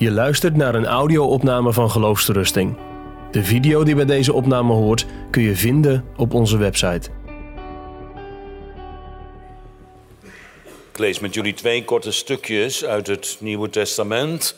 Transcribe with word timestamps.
Je 0.00 0.10
luistert 0.10 0.56
naar 0.56 0.74
een 0.74 0.86
audio-opname 0.86 1.72
van 1.72 1.90
Geloofsterusting. 1.90 2.76
De 3.30 3.44
video 3.44 3.84
die 3.84 3.94
bij 3.94 4.04
deze 4.04 4.32
opname 4.32 4.72
hoort 4.72 5.06
kun 5.30 5.42
je 5.42 5.56
vinden 5.56 6.04
op 6.16 6.34
onze 6.34 6.56
website. 6.56 7.10
Ik 10.92 10.98
lees 10.98 11.18
met 11.18 11.34
jullie 11.34 11.54
twee 11.54 11.84
korte 11.84 12.12
stukjes 12.12 12.84
uit 12.84 13.06
het 13.06 13.36
Nieuwe 13.40 13.70
Testament. 13.70 14.56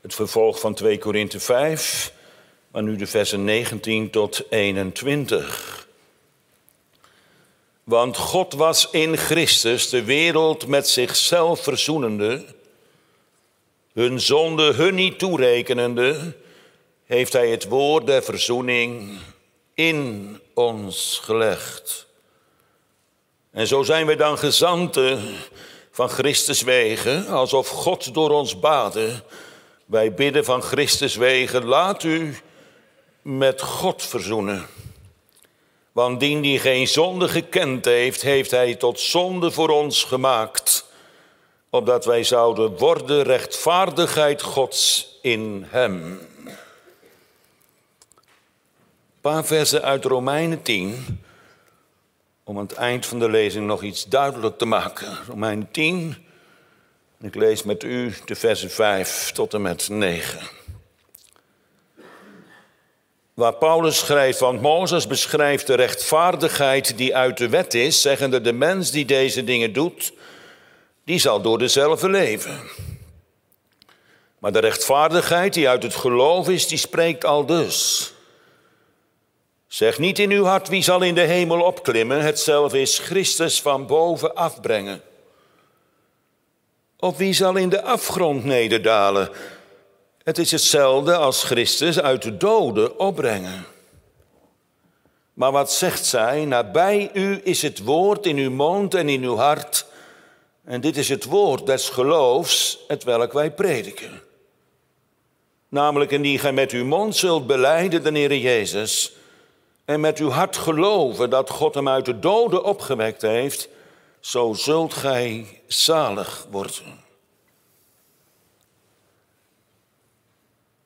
Het 0.00 0.14
vervolg 0.14 0.60
van 0.60 0.74
2 0.74 0.98
Korinthe 0.98 1.40
5, 1.40 2.12
maar 2.72 2.82
nu 2.82 2.96
de 2.96 3.06
versen 3.06 3.44
19 3.44 4.10
tot 4.10 4.42
21. 4.50 5.86
Want 7.84 8.16
God 8.16 8.54
was 8.54 8.88
in 8.90 9.16
Christus 9.16 9.88
de 9.88 10.04
wereld 10.04 10.66
met 10.66 10.88
zichzelf 10.88 11.62
verzoenende, 11.62 12.44
hun 13.92 14.20
zonde 14.20 14.72
hun 14.72 14.94
niet 14.94 15.18
toerekenende, 15.18 16.36
heeft 17.04 17.32
Hij 17.32 17.48
het 17.48 17.64
woord 17.64 18.06
der 18.06 18.22
verzoening 18.22 19.18
in 19.74 20.40
ons 20.54 21.20
gelegd. 21.22 22.06
En 23.50 23.66
zo 23.66 23.82
zijn 23.82 24.06
wij 24.06 24.16
dan 24.16 24.38
gezanten 24.38 25.34
van 25.90 26.08
Christus 26.08 26.62
wegen, 26.62 27.26
alsof 27.26 27.68
God 27.68 28.14
door 28.14 28.30
ons 28.30 28.58
baden. 28.58 29.22
Wij 29.86 30.14
bidden 30.14 30.44
van 30.44 30.62
Christus 30.62 31.16
wegen, 31.16 31.64
laat 31.64 32.02
u 32.02 32.36
met 33.22 33.60
God 33.60 34.02
verzoenen. 34.02 34.66
Want 35.92 36.20
dien 36.20 36.40
die 36.40 36.58
geen 36.58 36.88
zonde 36.88 37.28
gekend 37.28 37.84
heeft, 37.84 38.22
heeft 38.22 38.50
hij 38.50 38.74
tot 38.74 39.00
zonde 39.00 39.50
voor 39.50 39.68
ons 39.68 40.04
gemaakt, 40.04 40.89
opdat 41.70 42.04
wij 42.04 42.24
zouden 42.24 42.76
worden 42.76 43.22
rechtvaardigheid 43.22 44.42
Gods 44.42 45.08
in 45.22 45.66
hem. 45.68 45.94
Een 46.44 46.58
paar 49.20 49.44
versen 49.44 49.82
uit 49.82 50.04
Romeinen 50.04 50.62
10, 50.62 51.20
om 52.44 52.56
aan 52.58 52.66
het 52.66 52.72
eind 52.72 53.06
van 53.06 53.18
de 53.18 53.30
lezing 53.30 53.66
nog 53.66 53.82
iets 53.82 54.04
duidelijk 54.04 54.58
te 54.58 54.64
maken. 54.64 55.18
Romeinen 55.28 55.70
10, 55.70 56.16
ik 57.20 57.34
lees 57.34 57.62
met 57.62 57.82
u 57.82 58.14
de 58.24 58.34
versen 58.34 58.70
5 58.70 59.32
tot 59.32 59.54
en 59.54 59.62
met 59.62 59.88
9 59.88 60.58
waar 63.40 63.54
Paulus 63.54 63.98
schrijft, 63.98 64.38
want 64.38 64.60
Mozes 64.60 65.06
beschrijft 65.06 65.66
de 65.66 65.74
rechtvaardigheid 65.74 66.96
die 66.96 67.16
uit 67.16 67.36
de 67.38 67.48
wet 67.48 67.74
is, 67.74 68.00
zeggende 68.00 68.40
de 68.40 68.52
mens 68.52 68.90
die 68.90 69.04
deze 69.04 69.44
dingen 69.44 69.72
doet, 69.72 70.12
die 71.10 71.18
zal 71.18 71.40
door 71.40 71.58
dezelfde 71.58 72.08
leven. 72.08 72.60
Maar 74.38 74.52
de 74.52 74.58
rechtvaardigheid 74.58 75.54
die 75.54 75.68
uit 75.68 75.82
het 75.82 75.94
geloof 75.94 76.48
is, 76.48 76.68
die 76.68 76.78
spreekt 76.78 77.24
al 77.24 77.46
dus. 77.46 78.12
Zeg 79.66 79.98
niet 79.98 80.18
in 80.18 80.30
uw 80.30 80.44
hart 80.44 80.68
wie 80.68 80.82
zal 80.82 81.02
in 81.02 81.14
de 81.14 81.20
hemel 81.20 81.60
opklimmen, 81.60 82.20
hetzelfde 82.20 82.80
is 82.80 82.98
Christus 82.98 83.62
van 83.62 83.86
boven 83.86 84.34
afbrengen. 84.34 85.02
Of 86.98 87.16
wie 87.16 87.32
zal 87.32 87.56
in 87.56 87.68
de 87.68 87.82
afgrond 87.82 88.44
nederdalen, 88.44 89.30
het 90.22 90.38
is 90.38 90.50
hetzelfde 90.50 91.16
als 91.16 91.42
Christus 91.42 92.00
uit 92.00 92.22
de 92.22 92.36
doden 92.36 92.98
opbrengen. 92.98 93.66
Maar 95.34 95.52
wat 95.52 95.72
zegt 95.72 96.04
zij? 96.04 96.44
Nabij 96.44 97.10
u 97.12 97.40
is 97.44 97.62
het 97.62 97.84
woord 97.84 98.26
in 98.26 98.36
uw 98.36 98.50
mond 98.50 98.94
en 98.94 99.08
in 99.08 99.22
uw 99.22 99.36
hart. 99.36 99.88
En 100.64 100.80
dit 100.80 100.96
is 100.96 101.08
het 101.08 101.24
woord 101.24 101.66
des 101.66 101.88
geloofs, 101.88 102.78
het 102.88 103.04
welk 103.04 103.32
wij 103.32 103.52
prediken. 103.52 104.22
Namelijk 105.68 106.10
indien 106.10 106.38
gij 106.38 106.52
met 106.52 106.70
uw 106.70 106.84
mond 106.84 107.16
zult 107.16 107.46
beleiden 107.46 108.02
de 108.02 108.18
Heer 108.18 108.36
Jezus 108.36 109.12
en 109.84 110.00
met 110.00 110.18
uw 110.18 110.28
hart 110.28 110.56
geloven 110.56 111.30
dat 111.30 111.50
God 111.50 111.74
hem 111.74 111.88
uit 111.88 112.04
de 112.04 112.18
doden 112.18 112.64
opgewekt 112.64 113.22
heeft, 113.22 113.68
zo 114.20 114.52
zult 114.52 114.94
gij 114.94 115.60
zalig 115.66 116.46
worden. 116.50 117.04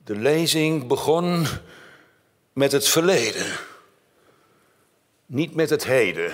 De 0.04 0.16
lezing 0.16 0.86
begon 0.86 1.46
met 2.52 2.72
het 2.72 2.88
verleden, 2.88 3.46
niet 5.26 5.54
met 5.54 5.70
het 5.70 5.84
heden. 5.84 6.32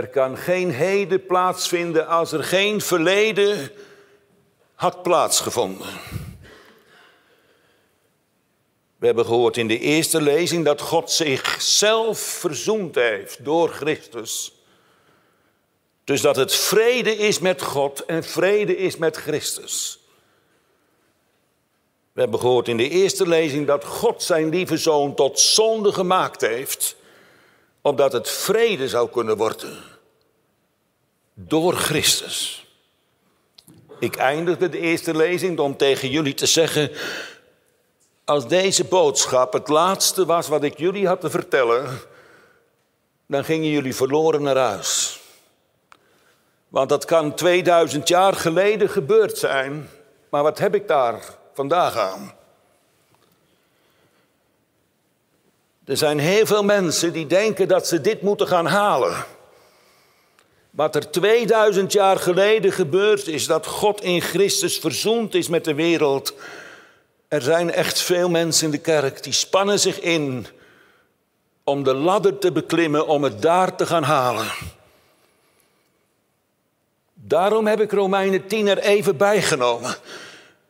Er 0.00 0.08
kan 0.08 0.36
geen 0.36 0.70
heden 0.70 1.26
plaatsvinden 1.26 2.06
als 2.06 2.32
er 2.32 2.44
geen 2.44 2.80
verleden 2.80 3.70
had 4.74 5.02
plaatsgevonden. 5.02 5.86
We 8.96 9.06
hebben 9.06 9.24
gehoord 9.24 9.56
in 9.56 9.68
de 9.68 9.78
eerste 9.78 10.22
lezing 10.22 10.64
dat 10.64 10.80
God 10.80 11.10
zichzelf 11.10 12.18
verzoend 12.18 12.94
heeft 12.94 13.44
door 13.44 13.68
Christus. 13.68 14.62
Dus 16.04 16.20
dat 16.20 16.36
het 16.36 16.54
vrede 16.54 17.16
is 17.16 17.38
met 17.38 17.62
God 17.62 18.04
en 18.04 18.24
vrede 18.24 18.76
is 18.76 18.96
met 18.96 19.16
Christus. 19.16 20.00
We 22.12 22.20
hebben 22.20 22.40
gehoord 22.40 22.68
in 22.68 22.76
de 22.76 22.88
eerste 22.88 23.28
lezing 23.28 23.66
dat 23.66 23.84
God 23.84 24.22
zijn 24.22 24.48
lieve 24.48 24.76
zoon 24.76 25.14
tot 25.14 25.40
zonde 25.40 25.92
gemaakt 25.92 26.40
heeft, 26.40 26.96
opdat 27.82 28.12
het 28.12 28.30
vrede 28.30 28.88
zou 28.88 29.10
kunnen 29.10 29.36
worden 29.36 29.78
door 31.34 31.74
Christus. 31.74 32.66
Ik 33.98 34.16
eindigde 34.16 34.68
de 34.68 34.78
eerste 34.78 35.16
lezing 35.16 35.58
om 35.58 35.76
tegen 35.76 36.10
jullie 36.10 36.34
te 36.34 36.46
zeggen, 36.46 36.90
als 38.24 38.48
deze 38.48 38.84
boodschap 38.84 39.52
het 39.52 39.68
laatste 39.68 40.26
was 40.26 40.48
wat 40.48 40.62
ik 40.62 40.78
jullie 40.78 41.06
had 41.06 41.20
te 41.20 41.30
vertellen, 41.30 41.98
dan 43.26 43.44
gingen 43.44 43.70
jullie 43.70 43.94
verloren 43.94 44.42
naar 44.42 44.56
huis. 44.56 45.20
Want 46.68 46.88
dat 46.88 47.04
kan 47.04 47.34
2000 47.34 48.08
jaar 48.08 48.32
geleden 48.32 48.88
gebeurd 48.88 49.38
zijn, 49.38 49.88
maar 50.28 50.42
wat 50.42 50.58
heb 50.58 50.74
ik 50.74 50.88
daar 50.88 51.22
vandaag 51.54 51.96
aan. 51.96 52.34
Er 55.90 55.96
zijn 55.96 56.18
heel 56.18 56.46
veel 56.46 56.64
mensen 56.64 57.12
die 57.12 57.26
denken 57.26 57.68
dat 57.68 57.86
ze 57.86 58.00
dit 58.00 58.22
moeten 58.22 58.46
gaan 58.46 58.66
halen. 58.66 59.24
Wat 60.70 60.94
er 60.94 61.10
2000 61.10 61.92
jaar 61.92 62.16
geleden 62.18 62.72
gebeurd 62.72 63.26
is, 63.26 63.46
dat 63.46 63.66
God 63.66 64.02
in 64.02 64.20
Christus 64.20 64.78
verzoend 64.78 65.34
is 65.34 65.48
met 65.48 65.64
de 65.64 65.74
wereld. 65.74 66.34
Er 67.28 67.42
zijn 67.42 67.72
echt 67.72 68.00
veel 68.00 68.28
mensen 68.28 68.64
in 68.64 68.70
de 68.70 68.78
kerk 68.78 69.22
die 69.22 69.32
spannen 69.32 69.80
zich 69.80 70.00
in 70.00 70.46
om 71.64 71.82
de 71.82 71.94
ladder 71.94 72.38
te 72.38 72.52
beklimmen, 72.52 73.06
om 73.06 73.24
het 73.24 73.42
daar 73.42 73.76
te 73.76 73.86
gaan 73.86 74.04
halen. 74.04 74.46
Daarom 77.14 77.66
heb 77.66 77.80
ik 77.80 77.92
Romeinen 77.92 78.46
10 78.46 78.68
er 78.68 78.78
even 78.78 79.16
bijgenomen. 79.16 79.94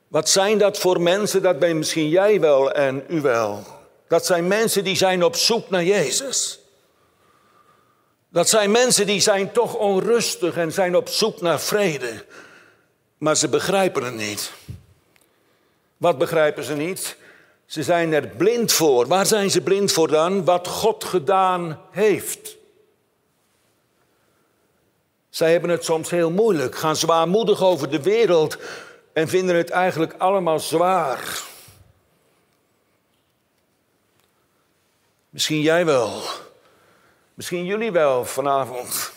Wat 0.08 0.28
zijn 0.28 0.58
dat 0.58 0.78
voor 0.78 1.00
mensen? 1.00 1.42
Dat 1.42 1.58
ben 1.58 1.78
misschien 1.78 2.08
jij 2.08 2.40
wel 2.40 2.72
en 2.72 3.04
u 3.08 3.20
wel. 3.20 3.78
Dat 4.10 4.26
zijn 4.26 4.46
mensen 4.46 4.84
die 4.84 4.96
zijn 4.96 5.24
op 5.24 5.36
zoek 5.36 5.70
naar 5.70 5.84
Jezus. 5.84 6.60
Dat 8.28 8.48
zijn 8.48 8.70
mensen 8.70 9.06
die 9.06 9.20
zijn 9.20 9.52
toch 9.52 9.74
onrustig 9.74 10.56
en 10.56 10.72
zijn 10.72 10.96
op 10.96 11.08
zoek 11.08 11.40
naar 11.40 11.60
vrede. 11.60 12.24
Maar 13.18 13.36
ze 13.36 13.48
begrijpen 13.48 14.04
het 14.04 14.14
niet. 14.14 14.52
Wat 15.96 16.18
begrijpen 16.18 16.64
ze 16.64 16.74
niet? 16.74 17.16
Ze 17.66 17.82
zijn 17.82 18.12
er 18.12 18.26
blind 18.28 18.72
voor. 18.72 19.06
Waar 19.06 19.26
zijn 19.26 19.50
ze 19.50 19.60
blind 19.60 19.92
voor 19.92 20.08
dan? 20.08 20.44
Wat 20.44 20.68
God 20.68 21.04
gedaan 21.04 21.80
heeft. 21.90 22.56
Zij 25.28 25.52
hebben 25.52 25.70
het 25.70 25.84
soms 25.84 26.10
heel 26.10 26.30
moeilijk, 26.30 26.74
gaan 26.76 26.96
zwaarmoedig 26.96 27.62
over 27.62 27.90
de 27.90 28.02
wereld 28.02 28.56
en 29.12 29.28
vinden 29.28 29.56
het 29.56 29.70
eigenlijk 29.70 30.14
allemaal 30.18 30.58
zwaar. 30.58 31.48
Misschien 35.30 35.60
jij 35.60 35.84
wel. 35.84 36.22
Misschien 37.34 37.64
jullie 37.64 37.92
wel 37.92 38.24
vanavond. 38.24 39.12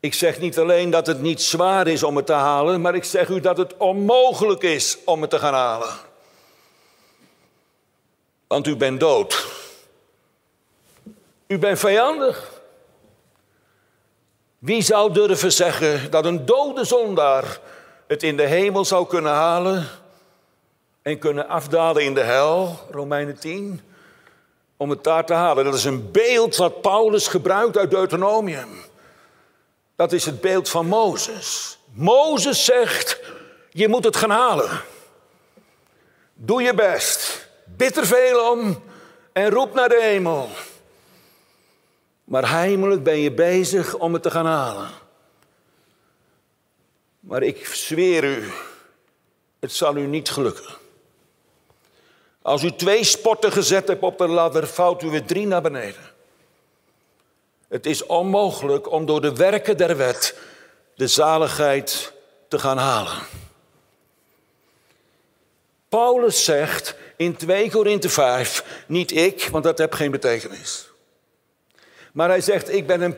Ik 0.00 0.14
zeg 0.14 0.38
niet 0.38 0.58
alleen 0.58 0.90
dat 0.90 1.06
het 1.06 1.20
niet 1.20 1.42
zwaar 1.42 1.86
is 1.86 2.02
om 2.02 2.16
het 2.16 2.26
te 2.26 2.32
halen, 2.32 2.80
maar 2.80 2.94
ik 2.94 3.04
zeg 3.04 3.28
u 3.28 3.40
dat 3.40 3.56
het 3.56 3.76
onmogelijk 3.76 4.62
is 4.62 4.98
om 5.04 5.20
het 5.20 5.30
te 5.30 5.38
gaan 5.38 5.54
halen. 5.54 5.94
Want 8.46 8.66
u 8.66 8.76
bent 8.76 9.00
dood. 9.00 9.46
U 11.46 11.58
bent 11.58 11.78
vijandig. 11.78 12.62
Wie 14.58 14.82
zou 14.82 15.12
durven 15.12 15.52
zeggen 15.52 16.10
dat 16.10 16.24
een 16.24 16.46
dode 16.46 16.84
zondaar 16.84 17.60
het 18.06 18.22
in 18.22 18.36
de 18.36 18.46
hemel 18.46 18.84
zou 18.84 19.06
kunnen 19.06 19.32
halen 19.32 19.88
en 21.02 21.18
kunnen 21.18 21.48
afdalen 21.48 22.04
in 22.04 22.14
de 22.14 22.20
hel, 22.20 22.80
Romeinen 22.90 23.38
10, 23.38 23.80
om 24.76 24.90
het 24.90 25.04
daar 25.04 25.26
te 25.26 25.34
halen? 25.34 25.64
Dat 25.64 25.74
is 25.74 25.84
een 25.84 26.10
beeld 26.10 26.56
wat 26.56 26.80
Paulus 26.80 27.28
gebruikt 27.28 27.78
uit 27.78 27.90
Deuteronomium. 27.90 28.68
Dat 29.96 30.12
is 30.12 30.24
het 30.24 30.40
beeld 30.40 30.68
van 30.68 30.86
Mozes. 30.86 31.78
Mozes 31.92 32.64
zegt, 32.64 33.20
Je 33.70 33.88
moet 33.88 34.04
het 34.04 34.16
gaan 34.16 34.30
halen. 34.30 34.82
Doe 36.34 36.62
je 36.62 36.74
best. 36.74 37.48
Bid 37.64 37.96
er 37.96 38.06
veel 38.06 38.50
om 38.50 38.82
en 39.32 39.50
roep 39.50 39.74
naar 39.74 39.88
de 39.88 40.00
hemel. 40.02 40.48
Maar 42.24 42.50
heimelijk 42.50 43.02
ben 43.02 43.18
je 43.18 43.32
bezig 43.32 43.94
om 43.94 44.12
het 44.12 44.22
te 44.22 44.30
gaan 44.30 44.46
halen. 44.46 44.88
Maar 47.20 47.42
ik 47.42 47.66
zweer 47.66 48.24
u, 48.24 48.52
het 49.60 49.72
zal 49.72 49.96
u 49.96 50.06
niet 50.06 50.30
gelukken. 50.30 50.79
Als 52.42 52.62
u 52.62 52.72
twee 52.72 53.04
sporten 53.04 53.52
gezet 53.52 53.88
hebt 53.88 54.02
op 54.02 54.18
de 54.18 54.28
ladder, 54.28 54.66
vouwt 54.66 55.02
u 55.02 55.10
weer 55.10 55.24
drie 55.24 55.46
naar 55.46 55.62
beneden. 55.62 56.10
Het 57.68 57.86
is 57.86 58.06
onmogelijk 58.06 58.90
om 58.90 59.06
door 59.06 59.20
de 59.20 59.34
werken 59.34 59.76
der 59.76 59.96
wet 59.96 60.38
de 60.94 61.06
zaligheid 61.06 62.12
te 62.48 62.58
gaan 62.58 62.78
halen. 62.78 63.18
Paulus 65.88 66.44
zegt 66.44 66.94
in 67.16 67.36
2 67.36 67.70
Korinthe 67.70 68.08
5, 68.08 68.84
niet 68.86 69.16
ik, 69.16 69.48
want 69.50 69.64
dat 69.64 69.78
heeft 69.78 69.94
geen 69.94 70.10
betekenis. 70.10 70.88
Maar 72.12 72.28
hij 72.28 72.40
zegt, 72.40 72.72
ik 72.72 72.86
ben 72.86 73.00
een, 73.00 73.16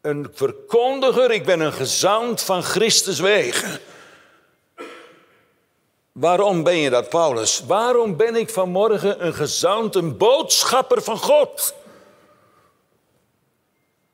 een 0.00 0.28
verkondiger, 0.32 1.30
ik 1.30 1.44
ben 1.44 1.60
een 1.60 1.72
gezant 1.72 2.42
van 2.42 2.62
Christus 2.62 3.20
wegen. 3.20 3.80
Waarom 6.12 6.62
ben 6.62 6.76
je 6.76 6.90
dat, 6.90 7.08
Paulus? 7.08 7.64
Waarom 7.66 8.16
ben 8.16 8.36
ik 8.36 8.50
vanmorgen 8.50 9.26
een 9.26 9.34
gezant, 9.34 9.94
een 9.94 10.16
boodschapper 10.16 11.02
van 11.02 11.18
God? 11.18 11.74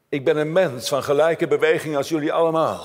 Ik 0.09 0.25
ben 0.25 0.37
een 0.37 0.53
mens 0.53 0.89
van 0.89 1.03
gelijke 1.03 1.49
beweging 1.49 1.97
als 1.97 2.09
jullie 2.09 2.33
allemaal. 2.33 2.85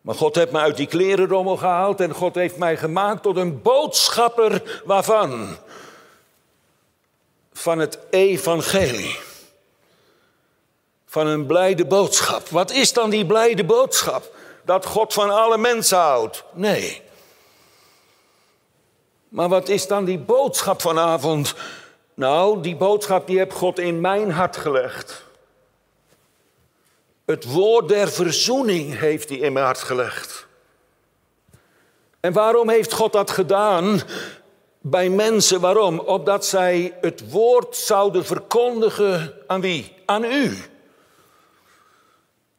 Maar 0.00 0.14
God 0.14 0.34
heeft 0.34 0.52
me 0.52 0.58
uit 0.58 0.76
die 0.76 0.86
klerenrommel 0.86 1.56
gehaald 1.56 2.00
en 2.00 2.14
God 2.14 2.34
heeft 2.34 2.56
mij 2.56 2.76
gemaakt 2.76 3.22
tot 3.22 3.36
een 3.36 3.62
boodschapper 3.62 4.80
waarvan? 4.84 5.56
Van 7.52 7.78
het 7.78 7.98
evangelie. 8.10 9.18
Van 11.06 11.26
een 11.26 11.46
blijde 11.46 11.84
boodschap. 11.84 12.48
Wat 12.48 12.70
is 12.70 12.92
dan 12.92 13.10
die 13.10 13.26
blijde 13.26 13.64
boodschap? 13.64 14.34
Dat 14.62 14.86
God 14.86 15.12
van 15.12 15.30
alle 15.30 15.58
mensen 15.58 15.98
houdt? 15.98 16.44
Nee. 16.52 17.02
Maar 19.28 19.48
wat 19.48 19.68
is 19.68 19.86
dan 19.86 20.04
die 20.04 20.18
boodschap 20.18 20.80
vanavond? 20.80 21.54
Nou, 22.14 22.62
die 22.62 22.76
boodschap 22.76 23.26
die 23.26 23.38
heeft 23.38 23.52
God 23.52 23.78
in 23.78 24.00
mijn 24.00 24.30
hart 24.30 24.56
gelegd. 24.56 25.24
Het 27.24 27.44
woord 27.44 27.88
der 27.88 28.08
verzoening 28.08 28.98
heeft 28.98 29.28
hij 29.28 29.38
in 29.38 29.52
mijn 29.52 29.64
hart 29.64 29.78
gelegd. 29.78 30.46
En 32.20 32.32
waarom 32.32 32.68
heeft 32.68 32.92
God 32.92 33.12
dat 33.12 33.30
gedaan 33.30 34.00
bij 34.80 35.08
mensen? 35.08 35.60
Waarom? 35.60 35.98
Opdat 35.98 36.46
zij 36.46 36.96
het 37.00 37.30
woord 37.30 37.76
zouden 37.76 38.24
verkondigen 38.24 39.34
aan 39.46 39.60
wie? 39.60 39.94
Aan 40.06 40.24
u. 40.24 40.58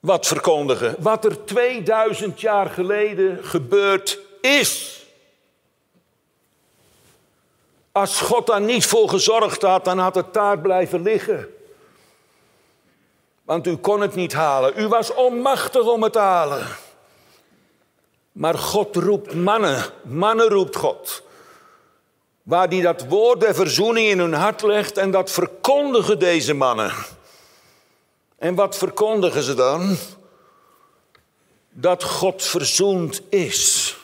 Wat 0.03 0.27
verkondigen? 0.27 0.95
Wat 1.00 1.25
er 1.25 1.45
2000 1.45 2.41
jaar 2.41 2.69
geleden 2.69 3.44
gebeurd 3.44 4.19
is. 4.41 5.03
Als 7.91 8.21
God 8.21 8.47
daar 8.47 8.61
niet 8.61 8.85
voor 8.85 9.09
gezorgd 9.09 9.61
had, 9.61 9.85
dan 9.85 9.97
had 9.97 10.15
het 10.15 10.33
daar 10.33 10.59
blijven 10.59 11.01
liggen. 11.01 11.47
Want 13.44 13.67
u 13.67 13.75
kon 13.75 14.01
het 14.01 14.15
niet 14.15 14.33
halen. 14.33 14.73
U 14.79 14.88
was 14.88 15.13
onmachtig 15.13 15.85
om 15.85 16.03
het 16.03 16.13
te 16.13 16.19
halen. 16.19 16.67
Maar 18.31 18.57
God 18.57 18.95
roept 18.95 19.33
mannen. 19.33 19.83
Mannen 20.01 20.47
roept 20.47 20.75
God. 20.75 21.23
Waar 22.41 22.69
die 22.69 22.81
dat 22.81 23.07
woord 23.07 23.39
der 23.39 23.55
verzoening 23.55 24.07
in 24.07 24.19
hun 24.19 24.33
hart 24.33 24.61
legt 24.61 24.97
en 24.97 25.11
dat 25.11 25.31
verkondigen 25.31 26.19
deze 26.19 26.53
mannen. 26.53 26.91
En 28.44 28.56
wat 28.56 28.78
verkondigen 28.78 29.44
ze 29.44 29.54
dan? 29.54 29.98
Dat 31.69 32.04
God 32.04 32.44
verzoend 32.44 33.22
is. 33.30 33.95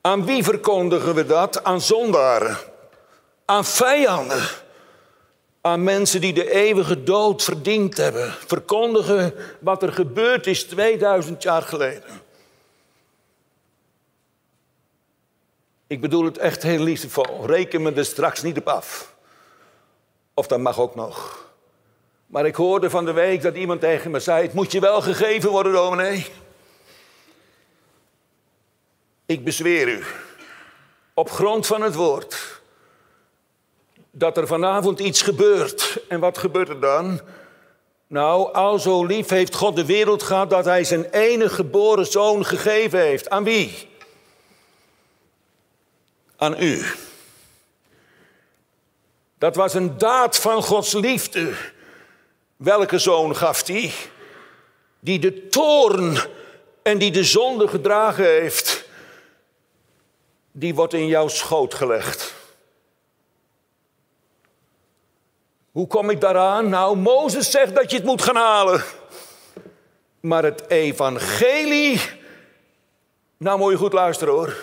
Aan 0.00 0.24
wie 0.24 0.44
verkondigen 0.44 1.14
we 1.14 1.26
dat? 1.26 1.64
Aan 1.64 1.80
zondaren, 1.80 2.56
aan 3.44 3.64
vijanden, 3.64 4.48
aan 5.60 5.82
mensen 5.82 6.20
die 6.20 6.32
de 6.32 6.50
eeuwige 6.50 7.02
dood 7.02 7.42
verdiend 7.42 7.96
hebben. 7.96 8.32
Verkondigen 8.46 9.34
wat 9.60 9.82
er 9.82 9.92
gebeurd 9.92 10.46
is 10.46 10.62
2000 10.62 11.42
jaar 11.42 11.62
geleden. 11.62 12.20
Ik 15.86 16.00
bedoel 16.00 16.24
het 16.24 16.38
echt 16.38 16.62
heel 16.62 16.82
liefdevol. 16.82 17.46
Reken 17.46 17.82
me 17.82 17.92
er 17.92 18.04
straks 18.04 18.42
niet 18.42 18.58
op 18.58 18.68
af. 18.68 19.14
Of 20.34 20.46
dat 20.46 20.58
mag 20.58 20.78
ook 20.78 20.94
nog. 20.94 21.50
Maar 22.32 22.46
ik 22.46 22.54
hoorde 22.54 22.90
van 22.90 23.04
de 23.04 23.12
week 23.12 23.42
dat 23.42 23.54
iemand 23.54 23.80
tegen 23.80 24.10
me 24.10 24.20
zei: 24.20 24.42
Het 24.42 24.52
moet 24.52 24.72
je 24.72 24.80
wel 24.80 25.00
gegeven 25.00 25.50
worden, 25.50 25.72
dominee. 25.72 26.26
Ik 29.26 29.44
bezweer 29.44 29.88
u, 29.88 30.04
op 31.14 31.30
grond 31.30 31.66
van 31.66 31.82
het 31.82 31.94
woord, 31.94 32.60
dat 34.10 34.36
er 34.36 34.46
vanavond 34.46 35.00
iets 35.00 35.22
gebeurt. 35.22 36.00
En 36.08 36.20
wat 36.20 36.38
gebeurt 36.38 36.68
er 36.68 36.80
dan? 36.80 37.20
Nou, 38.06 38.52
al 38.52 38.78
zo 38.78 39.04
lief 39.04 39.28
heeft 39.28 39.54
God 39.54 39.76
de 39.76 39.86
wereld 39.86 40.22
gehad 40.22 40.50
dat 40.50 40.64
hij 40.64 40.84
zijn 40.84 41.04
enige 41.04 41.54
geboren 41.54 42.06
zoon 42.06 42.46
gegeven 42.46 43.00
heeft. 43.00 43.30
Aan 43.30 43.44
wie? 43.44 43.88
Aan 46.36 46.62
u. 46.62 46.84
Dat 49.38 49.56
was 49.56 49.74
een 49.74 49.98
daad 49.98 50.36
van 50.36 50.62
Gods 50.62 50.92
liefde. 50.92 51.54
Welke 52.62 52.98
zoon 52.98 53.36
gaf 53.36 53.66
hij? 53.66 53.92
Die 55.00 55.18
de 55.18 55.48
toorn 55.48 56.16
en 56.82 56.98
die 56.98 57.10
de 57.10 57.24
zonde 57.24 57.68
gedragen 57.68 58.24
heeft 58.24 58.84
die 60.52 60.74
wordt 60.74 60.92
in 60.92 61.06
jouw 61.06 61.28
schoot 61.28 61.74
gelegd. 61.74 62.34
Hoe 65.70 65.86
kom 65.86 66.10
ik 66.10 66.20
daaraan? 66.20 66.68
Nou, 66.68 66.96
Mozes 66.96 67.50
zegt 67.50 67.74
dat 67.74 67.90
je 67.90 67.96
het 67.96 68.06
moet 68.06 68.22
gaan 68.22 68.36
halen. 68.36 68.84
Maar 70.20 70.42
het 70.42 70.68
evangelie, 70.68 72.00
nou 73.36 73.58
moet 73.58 73.70
je 73.70 73.76
goed 73.76 73.92
luisteren 73.92 74.34
hoor. 74.34 74.56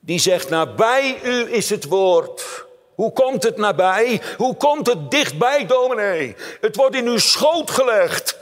Die 0.00 0.18
zegt, 0.18 0.48
nabij 0.48 1.20
u 1.22 1.52
is 1.52 1.70
het 1.70 1.84
woord. 1.84 2.65
Hoe 2.96 3.12
komt 3.12 3.42
het 3.42 3.56
nabij? 3.56 4.22
Hoe 4.36 4.56
komt 4.56 4.86
het 4.86 5.10
dichtbij, 5.10 5.66
dominee? 5.66 6.36
Het 6.60 6.76
wordt 6.76 6.96
in 6.96 7.06
uw 7.06 7.18
schoot 7.18 7.70
gelegd. 7.70 8.38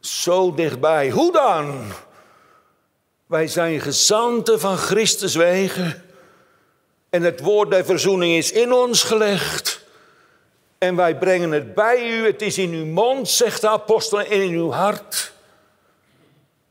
Zo 0.00 0.54
dichtbij. 0.54 1.10
Hoe 1.10 1.32
dan? 1.32 1.92
Wij 3.26 3.46
zijn 3.46 3.80
gezanten 3.80 4.60
van 4.60 4.76
Christus 4.76 5.34
wegen. 5.34 6.04
En 7.10 7.22
het 7.22 7.40
woord 7.40 7.70
der 7.70 7.84
verzoening 7.84 8.36
is 8.36 8.52
in 8.52 8.72
ons 8.72 9.02
gelegd. 9.02 9.84
En 10.78 10.96
wij 10.96 11.18
brengen 11.18 11.50
het 11.50 11.74
bij 11.74 12.10
u. 12.10 12.26
Het 12.26 12.42
is 12.42 12.58
in 12.58 12.70
uw 12.72 12.86
mond, 12.86 13.28
zegt 13.28 13.60
de 13.60 13.68
apostel, 13.68 14.20
en 14.20 14.42
in 14.42 14.52
uw 14.52 14.70
hart. 14.70 15.32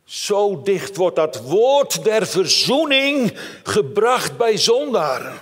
Zo 0.04 0.62
dicht 0.62 0.96
wordt 0.96 1.16
dat 1.16 1.42
woord 1.42 2.04
der 2.04 2.28
verzoening 2.28 3.38
gebracht 3.64 4.38
bij 4.38 4.58
zondaren. 4.58 5.42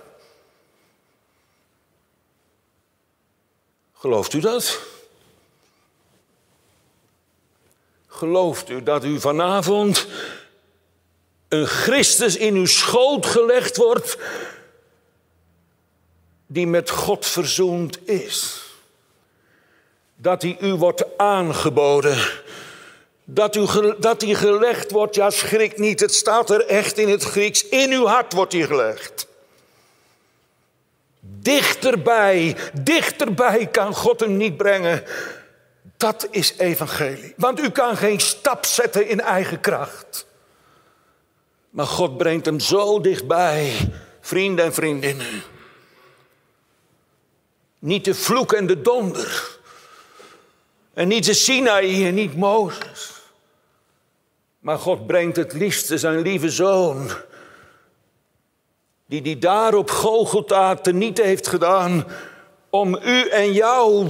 Gelooft 4.03 4.33
u 4.33 4.39
dat? 4.39 4.79
Gelooft 8.07 8.69
u 8.69 8.83
dat 8.83 9.03
u 9.03 9.19
vanavond 9.19 10.07
een 11.48 11.67
Christus 11.67 12.38
in 12.38 12.55
uw 12.55 12.65
schoot 12.65 13.25
gelegd 13.25 13.77
wordt, 13.77 14.17
die 16.48 16.67
met 16.67 16.89
God 16.89 17.25
verzoend 17.25 18.07
is. 18.07 18.62
Dat 20.15 20.41
hij 20.41 20.57
u 20.60 20.74
wordt 20.74 21.17
aangeboden. 21.17 22.17
Dat, 23.24 23.55
u, 23.55 23.65
dat 24.00 24.22
hij 24.22 24.33
gelegd 24.33 24.91
wordt, 24.91 25.15
ja 25.15 25.29
schrik 25.29 25.77
niet, 25.77 26.00
het 26.00 26.13
staat 26.13 26.50
er 26.50 26.65
echt 26.65 26.98
in 26.98 27.10
het 27.10 27.24
Grieks, 27.24 27.67
in 27.67 27.91
uw 27.91 28.05
hart 28.05 28.33
wordt 28.33 28.53
hij 28.53 28.63
gelegd. 28.63 29.27
Dichterbij, 31.43 32.55
dichterbij 32.81 33.67
kan 33.67 33.93
God 33.93 34.19
hem 34.19 34.38
niet 34.38 34.57
brengen. 34.57 35.03
Dat 35.97 36.27
is 36.31 36.57
evangelie. 36.57 37.33
Want 37.38 37.59
u 37.59 37.69
kan 37.69 37.97
geen 37.97 38.19
stap 38.19 38.65
zetten 38.65 39.07
in 39.07 39.21
eigen 39.21 39.59
kracht. 39.59 40.25
Maar 41.69 41.85
God 41.85 42.17
brengt 42.17 42.45
hem 42.45 42.59
zo 42.59 43.01
dichtbij, 43.01 43.91
vrienden 44.21 44.65
en 44.65 44.73
vriendinnen. 44.73 45.43
Niet 47.79 48.05
de 48.05 48.13
vloek 48.13 48.53
en 48.53 48.67
de 48.67 48.81
donder. 48.81 49.57
En 50.93 51.07
niet 51.07 51.25
de 51.25 51.33
Sinaï 51.33 52.05
en 52.07 52.13
niet 52.13 52.35
Mozes. 52.35 53.12
Maar 54.59 54.77
God 54.77 55.07
brengt 55.07 55.35
het 55.35 55.53
liefste 55.53 55.97
zijn 55.97 56.21
lieve 56.21 56.50
zoon. 56.50 57.12
Die 59.05 59.22
die 59.22 59.38
daar 59.38 59.74
op 59.74 59.89
teniet 60.81 61.17
heeft 61.17 61.48
gedaan. 61.48 62.05
Om 62.69 62.95
u 63.03 63.29
en 63.29 63.53
jou 63.53 64.10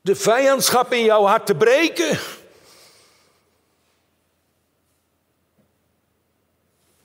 de 0.00 0.16
vijandschap 0.16 0.92
in 0.92 1.04
jouw 1.04 1.24
hart 1.24 1.46
te 1.46 1.54
breken. 1.54 2.18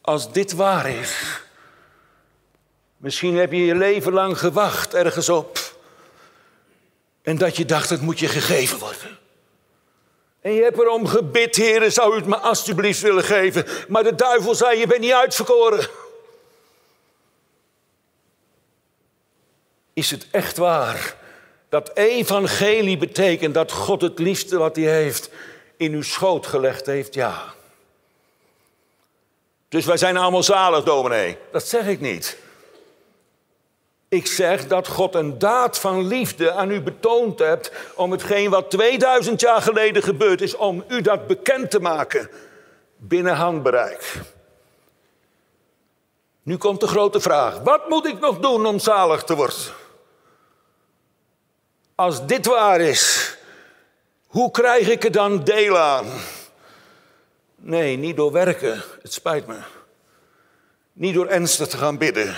Als 0.02 0.32
dit 0.32 0.54
waar 0.54 0.90
is. 0.90 1.42
Misschien 2.98 3.36
heb 3.36 3.52
je 3.52 3.66
je 3.66 3.76
leven 3.76 4.14
lang 4.14 4.40
gewacht 4.40 4.94
ergens 4.94 5.30
op. 5.30 5.78
En 7.22 7.38
dat 7.38 7.56
je 7.56 7.66
dacht, 7.66 7.90
het 7.90 8.02
moet 8.02 8.20
je 8.20 8.28
gegeven 8.28 8.80
worden. 8.80 9.25
En 10.46 10.54
je 10.54 10.64
hebt 10.64 10.80
erom 10.80 11.08
gebid, 11.08 11.56
heren, 11.56 11.92
zou 11.92 12.14
u 12.14 12.16
het 12.16 12.26
me 12.26 12.38
alstublieft 12.38 13.02
willen 13.02 13.24
geven. 13.24 13.66
Maar 13.88 14.04
de 14.04 14.16
duivel 14.16 14.56
zei, 14.56 14.80
je 14.80 14.88
bent 14.88 15.00
niet 15.00 15.14
uitverkoren. 15.14 15.88
Is 19.94 20.12
het 20.12 20.28
echt 20.32 20.58
waar 20.58 21.16
dat 21.70 21.92
evangelie 21.94 22.98
betekent 22.98 23.54
dat 23.54 23.72
God 23.72 24.02
het 24.02 24.20
liefste 24.20 24.58
wat 24.58 24.76
hij 24.76 24.86
heeft 24.86 25.30
in 25.78 25.94
uw 25.94 26.02
schoot 26.02 26.48
gelegd 26.48 26.86
heeft? 26.86 27.14
Ja. 27.14 27.54
Dus 29.70 29.86
wij 29.86 29.98
zijn 29.98 30.18
allemaal 30.18 30.44
zalig, 30.44 30.84
dominee. 30.84 31.38
Dat 31.52 31.68
zeg 31.68 31.88
ik 31.88 32.00
niet. 32.02 32.38
Ik 34.10 34.28
zeg 34.28 34.68
dat 34.68 34.88
God 34.88 35.16
een 35.16 35.40
daad 35.40 35.80
van 35.80 36.08
liefde 36.08 36.52
aan 36.52 36.72
u 36.72 36.82
betoond 36.82 37.40
hebt 37.40 37.72
om 37.96 38.12
hetgeen 38.12 38.50
wat 38.50 38.72
2000 38.72 39.42
jaar 39.42 39.62
geleden 39.62 40.04
gebeurd 40.04 40.42
is, 40.42 40.56
om 40.56 40.84
u 40.88 41.02
dat 41.02 41.28
bekend 41.28 41.72
te 41.72 41.80
maken 41.80 42.30
binnen 42.98 43.36
handbereik. 43.36 44.14
Nu 46.44 46.58
komt 46.58 46.80
de 46.80 46.88
grote 46.88 47.20
vraag: 47.20 47.60
wat 47.60 47.90
moet 47.90 48.06
ik 48.06 48.20
nog 48.20 48.40
doen 48.40 48.66
om 48.66 48.80
zalig 48.80 49.24
te 49.24 49.36
worden? 49.36 49.74
Als 51.96 52.26
dit 52.26 52.46
waar 52.46 52.82
is, 52.82 53.36
hoe 54.28 54.52
krijg 54.52 54.90
ik 54.90 55.04
er 55.04 55.12
dan 55.12 55.44
deel 55.44 55.78
aan? 55.78 56.06
Nee, 57.56 57.98
niet 57.98 58.16
door 58.16 58.32
werken, 58.32 58.84
het 59.02 59.14
spijt 59.14 59.48
me. 59.48 59.58
Niet 60.94 61.14
door 61.14 61.28
ernstig 61.28 61.68
te 61.68 61.78
gaan 61.78 61.98
bidden, 61.98 62.36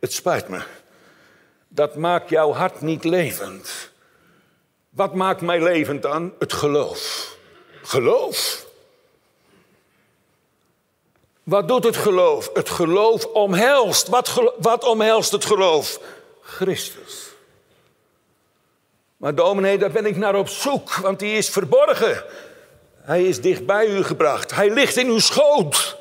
het 0.00 0.12
spijt 0.12 0.48
me 0.48 0.62
dat 1.74 1.94
maakt 1.96 2.28
jouw 2.28 2.52
hart 2.52 2.80
niet 2.80 3.04
levend. 3.04 3.90
Wat 4.90 5.14
maakt 5.14 5.40
mij 5.40 5.62
levend 5.62 6.02
dan? 6.02 6.32
Het 6.38 6.52
geloof. 6.52 7.34
Geloof. 7.82 8.66
Wat 11.42 11.68
doet 11.68 11.84
het 11.84 11.96
geloof? 11.96 12.50
Het 12.52 12.70
geloof 12.70 13.24
omhelst. 13.24 14.08
Wat, 14.08 14.52
wat 14.58 14.84
omhelst 14.84 15.32
het 15.32 15.44
geloof? 15.44 16.00
Christus. 16.40 17.28
Maar 19.16 19.34
dominee, 19.34 19.78
daar 19.78 19.90
ben 19.90 20.06
ik 20.06 20.16
naar 20.16 20.34
op 20.34 20.48
zoek, 20.48 20.94
want 20.94 21.18
die 21.18 21.36
is 21.36 21.48
verborgen. 21.48 22.24
Hij 22.96 23.24
is 23.24 23.40
dicht 23.40 23.66
bij 23.66 23.86
u 23.86 24.02
gebracht. 24.02 24.54
Hij 24.54 24.70
ligt 24.70 24.96
in 24.96 25.06
uw 25.06 25.18
schoot. 25.18 25.93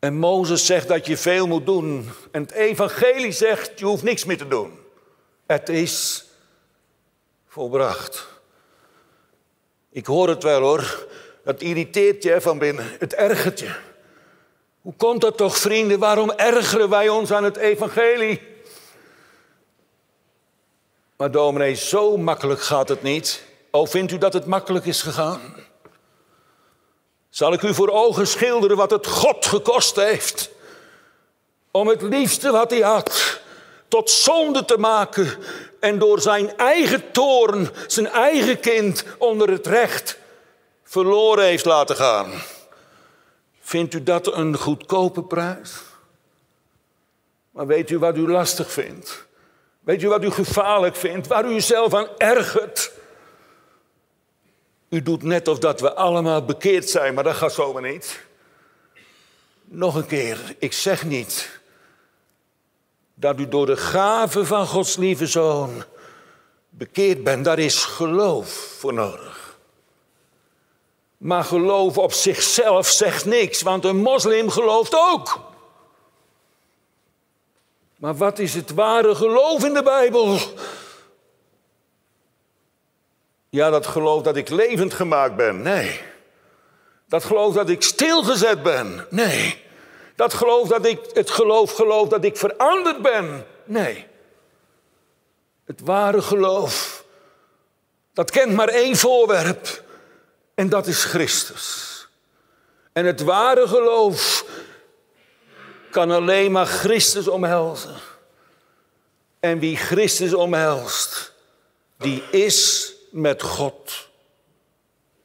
En 0.00 0.14
Mozes 0.14 0.66
zegt 0.66 0.88
dat 0.88 1.06
je 1.06 1.16
veel 1.16 1.46
moet 1.46 1.66
doen. 1.66 2.10
En 2.30 2.42
het 2.42 2.52
evangelie 2.52 3.32
zegt, 3.32 3.78
je 3.78 3.84
hoeft 3.84 4.02
niks 4.02 4.24
meer 4.24 4.38
te 4.38 4.48
doen. 4.48 4.78
Het 5.46 5.68
is 5.68 6.24
volbracht. 7.48 8.28
Ik 9.90 10.06
hoor 10.06 10.28
het 10.28 10.42
wel 10.42 10.60
hoor. 10.60 11.06
Het 11.44 11.62
irriteert 11.62 12.22
je 12.22 12.40
van 12.40 12.58
binnen. 12.58 12.86
Het 12.98 13.14
ergert 13.14 13.58
je. 13.58 13.74
Hoe 14.80 14.94
komt 14.96 15.20
dat 15.20 15.36
toch, 15.36 15.56
vrienden? 15.56 15.98
Waarom 15.98 16.30
ergeren 16.30 16.88
wij 16.88 17.08
ons 17.08 17.32
aan 17.32 17.44
het 17.44 17.56
evangelie? 17.56 18.40
Maar 21.16 21.30
dominee, 21.30 21.74
zo 21.74 22.16
makkelijk 22.16 22.62
gaat 22.62 22.88
het 22.88 23.02
niet. 23.02 23.42
Oh, 23.70 23.86
vindt 23.86 24.12
u 24.12 24.18
dat 24.18 24.32
het 24.32 24.46
makkelijk 24.46 24.86
is 24.86 25.02
gegaan? 25.02 25.40
Zal 27.30 27.52
ik 27.52 27.62
u 27.62 27.74
voor 27.74 27.88
ogen 27.88 28.26
schilderen 28.26 28.76
wat 28.76 28.90
het 28.90 29.06
God 29.06 29.46
gekost 29.46 29.96
heeft? 29.96 30.50
Om 31.70 31.88
het 31.88 32.02
liefste 32.02 32.50
wat 32.50 32.70
hij 32.70 32.80
had 32.80 33.40
tot 33.88 34.10
zonde 34.10 34.64
te 34.64 34.78
maken 34.78 35.38
en 35.80 35.98
door 35.98 36.20
zijn 36.20 36.56
eigen 36.56 37.10
toorn 37.10 37.68
zijn 37.86 38.08
eigen 38.08 38.60
kind 38.60 39.04
onder 39.18 39.50
het 39.50 39.66
recht 39.66 40.18
verloren 40.84 41.44
heeft 41.44 41.64
laten 41.64 41.96
gaan. 41.96 42.30
Vindt 43.60 43.94
u 43.94 44.02
dat 44.02 44.34
een 44.34 44.56
goedkope 44.56 45.22
prijs? 45.22 45.72
Maar 47.50 47.66
weet 47.66 47.90
u 47.90 47.98
wat 47.98 48.16
u 48.16 48.30
lastig 48.30 48.72
vindt? 48.72 49.26
Weet 49.80 50.02
u 50.02 50.08
wat 50.08 50.24
u 50.24 50.30
gevaarlijk 50.30 50.96
vindt? 50.96 51.26
Waar 51.26 51.44
u 51.44 51.54
uzelf 51.54 51.94
aan 51.94 52.08
ergert? 52.18 52.59
U 54.90 55.02
doet 55.02 55.22
net 55.22 55.48
of 55.48 55.58
dat 55.58 55.80
we 55.80 55.94
allemaal 55.94 56.44
bekeerd 56.44 56.88
zijn, 56.88 57.14
maar 57.14 57.24
dat 57.24 57.34
gaat 57.34 57.52
zomaar 57.52 57.82
niet. 57.82 58.20
Nog 59.64 59.94
een 59.94 60.06
keer, 60.06 60.56
ik 60.58 60.72
zeg 60.72 61.04
niet 61.04 61.60
dat 63.14 63.38
u 63.38 63.48
door 63.48 63.66
de 63.66 63.76
gave 63.76 64.44
van 64.44 64.66
Gods 64.66 64.96
lieve 64.96 65.26
zoon 65.26 65.84
bekeerd 66.68 67.24
bent. 67.24 67.44
Daar 67.44 67.58
is 67.58 67.84
geloof 67.84 68.48
voor 68.78 68.92
nodig. 68.92 69.58
Maar 71.16 71.44
geloof 71.44 71.98
op 71.98 72.12
zichzelf 72.12 72.86
zegt 72.86 73.24
niks, 73.24 73.62
want 73.62 73.84
een 73.84 73.96
moslim 73.96 74.50
gelooft 74.50 74.94
ook. 74.94 75.40
Maar 77.96 78.16
wat 78.16 78.38
is 78.38 78.54
het 78.54 78.74
ware 78.74 79.14
geloof 79.14 79.64
in 79.64 79.74
de 79.74 79.82
Bijbel? 79.82 80.38
Ja, 83.50 83.70
dat 83.70 83.86
geloof 83.86 84.22
dat 84.22 84.36
ik 84.36 84.48
levend 84.48 84.94
gemaakt 84.94 85.36
ben. 85.36 85.62
Nee. 85.62 86.00
Dat 87.08 87.24
geloof 87.24 87.54
dat 87.54 87.68
ik 87.68 87.82
stilgezet 87.82 88.62
ben. 88.62 89.06
Nee. 89.10 89.64
Dat 90.16 90.34
geloof 90.34 90.68
dat 90.68 90.86
ik, 90.86 91.00
het 91.12 91.30
geloof 91.30 91.72
geloof 91.72 92.08
dat 92.08 92.24
ik 92.24 92.36
veranderd 92.36 93.02
ben. 93.02 93.46
Nee. 93.64 94.06
Het 95.64 95.80
ware 95.80 96.22
geloof, 96.22 97.04
dat 98.12 98.30
kent 98.30 98.52
maar 98.52 98.68
één 98.68 98.96
voorwerp. 98.96 99.82
En 100.54 100.68
dat 100.68 100.86
is 100.86 101.04
Christus. 101.04 101.88
En 102.92 103.04
het 103.04 103.22
ware 103.22 103.68
geloof 103.68 104.44
kan 105.90 106.10
alleen 106.10 106.52
maar 106.52 106.66
Christus 106.66 107.28
omhelzen. 107.28 107.96
En 109.40 109.58
wie 109.58 109.76
Christus 109.76 110.34
omhelst, 110.34 111.32
die 111.98 112.22
is 112.30 112.92
met 113.10 113.42
God 113.42 114.08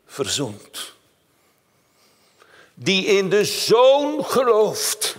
verzoend. 0.05 0.93
Die 2.73 3.05
in 3.05 3.29
de 3.29 3.45
Zoon 3.45 4.25
gelooft, 4.25 5.15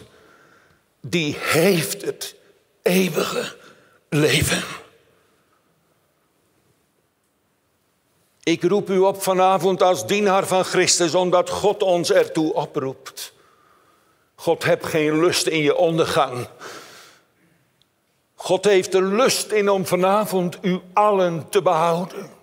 die 1.00 1.36
heeft 1.38 2.02
het 2.02 2.34
eeuwige 2.82 3.56
leven. 4.08 4.64
Ik 8.42 8.62
roep 8.62 8.90
u 8.90 8.98
op 8.98 9.22
vanavond 9.22 9.82
als 9.82 10.06
dienaar 10.06 10.46
van 10.46 10.64
Christus, 10.64 11.14
omdat 11.14 11.50
God 11.50 11.82
ons 11.82 12.12
ertoe 12.12 12.52
oproept. 12.52 13.32
God 14.34 14.64
hebt 14.64 14.86
geen 14.86 15.20
lust 15.20 15.46
in 15.46 15.62
je 15.62 15.76
ondergang. 15.76 16.48
God 18.34 18.64
heeft 18.64 18.94
er 18.94 19.02
lust 19.02 19.50
in 19.50 19.68
om 19.68 19.86
vanavond 19.86 20.58
u 20.62 20.80
allen 20.92 21.48
te 21.48 21.62
behouden. 21.62 22.35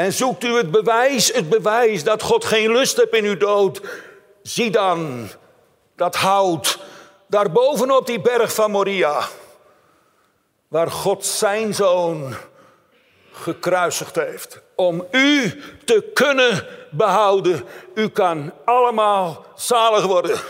En 0.00 0.12
zoekt 0.12 0.44
u 0.44 0.56
het 0.56 0.70
bewijs, 0.70 1.32
het 1.32 1.48
bewijs 1.48 2.04
dat 2.04 2.22
God 2.22 2.44
geen 2.44 2.72
lust 2.72 2.96
heeft 2.96 3.14
in 3.14 3.24
uw 3.24 3.36
dood. 3.36 3.80
Zie 4.42 4.70
dan 4.70 5.28
dat 5.96 6.16
hout 6.16 6.78
daar 7.26 7.50
bovenop 7.52 8.06
die 8.06 8.20
berg 8.20 8.54
van 8.54 8.70
Moria. 8.70 9.28
Waar 10.68 10.90
God 10.90 11.26
zijn 11.26 11.74
zoon 11.74 12.34
gekruisigd 13.32 14.14
heeft. 14.14 14.60
Om 14.74 15.06
u 15.10 15.62
te 15.84 16.10
kunnen 16.14 16.66
behouden. 16.90 17.64
U 17.94 18.08
kan 18.08 18.52
allemaal 18.64 19.44
zalig 19.54 20.04
worden. 20.04 20.40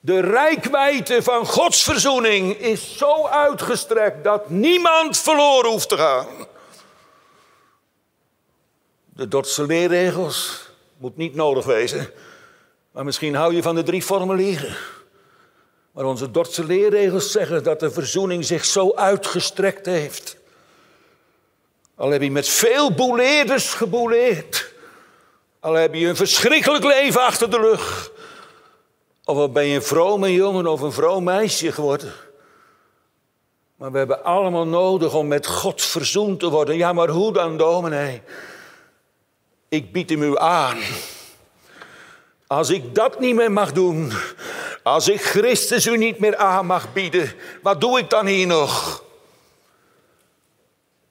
De 0.00 0.20
rijkwijde 0.20 1.22
van 1.22 1.46
Gods 1.46 1.82
verzoening 1.82 2.56
is 2.56 2.96
zo 2.96 3.26
uitgestrekt 3.26 4.24
dat 4.24 4.50
niemand 4.50 5.18
verloren 5.18 5.70
hoeft 5.70 5.88
te 5.88 5.96
gaan. 5.96 6.48
De 9.14 9.28
Dordtse 9.28 9.66
leerregels 9.66 10.68
moet 10.96 11.16
niet 11.16 11.34
nodig 11.34 11.64
wezen. 11.64 12.10
Maar 12.90 13.04
misschien 13.04 13.34
hou 13.34 13.54
je 13.54 13.62
van 13.62 13.74
de 13.74 13.82
drie 13.82 14.02
formulieren. 14.02 14.76
Maar 15.92 16.04
onze 16.04 16.30
Dordtse 16.30 16.64
leerregels 16.64 17.30
zeggen 17.30 17.62
dat 17.62 17.80
de 17.80 17.90
verzoening 17.90 18.44
zich 18.44 18.64
zo 18.64 18.94
uitgestrekt 18.94 19.86
heeft. 19.86 20.36
Al 21.94 22.10
heb 22.10 22.22
je 22.22 22.30
met 22.30 22.48
veel 22.48 22.94
boeleerders 22.94 23.74
gebouleerd. 23.74 24.72
Al 25.60 25.72
heb 25.72 25.94
je 25.94 26.06
een 26.06 26.16
verschrikkelijk 26.16 26.84
leven 26.84 27.20
achter 27.20 27.50
de 27.50 27.56
rug. 27.56 28.12
Of 29.24 29.36
al 29.36 29.52
ben 29.52 29.66
je 29.66 29.74
een 29.74 29.82
vrome 29.82 30.32
jongen 30.32 30.66
of 30.66 30.80
een 30.80 30.92
vroom 30.92 31.24
meisje 31.24 31.72
geworden. 31.72 32.12
Maar 33.76 33.92
we 33.92 33.98
hebben 33.98 34.24
allemaal 34.24 34.66
nodig 34.66 35.14
om 35.14 35.28
met 35.28 35.46
God 35.46 35.82
verzoend 35.82 36.40
te 36.40 36.48
worden. 36.48 36.76
Ja, 36.76 36.92
maar 36.92 37.08
hoe 37.08 37.32
dan, 37.32 37.56
dominee? 37.56 38.22
Ik 39.70 39.92
bied 39.92 40.10
hem 40.10 40.22
u 40.22 40.38
aan. 40.38 40.78
Als 42.46 42.70
ik 42.70 42.94
dat 42.94 43.20
niet 43.20 43.34
meer 43.34 43.52
mag 43.52 43.72
doen, 43.72 44.12
als 44.82 45.08
ik 45.08 45.20
Christus 45.20 45.86
u 45.86 45.96
niet 45.96 46.18
meer 46.18 46.36
aan 46.36 46.66
mag 46.66 46.92
bieden, 46.92 47.32
wat 47.62 47.80
doe 47.80 47.98
ik 47.98 48.10
dan 48.10 48.26
hier 48.26 48.46
nog? 48.46 49.04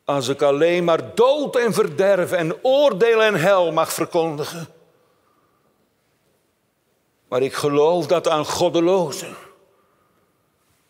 Als 0.06 0.28
ik 0.28 0.42
alleen 0.42 0.84
maar 0.84 1.16
dood 1.16 1.56
en 1.56 1.74
verderf 1.74 2.32
en 2.32 2.64
oordeel 2.64 3.24
en 3.24 3.36
hel 3.36 3.72
mag 3.72 3.94
verkondigen. 3.94 4.68
Maar 7.28 7.42
ik 7.42 7.54
geloof 7.54 8.08
dat 8.08 8.28
aan 8.28 8.46
goddelozen, 8.46 9.36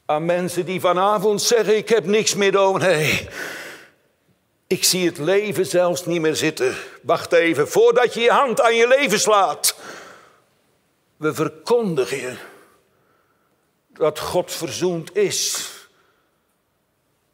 aan 0.05 0.25
mensen 0.25 0.65
die 0.65 0.79
vanavond 0.79 1.41
zeggen: 1.41 1.77
Ik 1.77 1.89
heb 1.89 2.05
niks 2.05 2.35
meer 2.35 2.51
dominee. 2.51 3.29
Ik 4.69 4.83
zie 4.83 5.05
het 5.05 5.17
leven 5.17 5.65
zelfs 5.65 6.05
niet 6.05 6.21
meer 6.21 6.35
zitten. 6.35 6.75
Wacht 7.01 7.31
even, 7.31 7.67
voordat 7.67 8.13
je 8.13 8.19
je 8.19 8.31
hand 8.31 8.61
aan 8.61 8.75
je 8.75 8.87
leven 8.87 9.19
slaat. 9.19 9.75
We 11.17 11.33
verkondigen 11.33 12.17
je 12.17 12.35
dat 13.87 14.19
God 14.19 14.51
verzoend 14.51 15.15
is. 15.15 15.69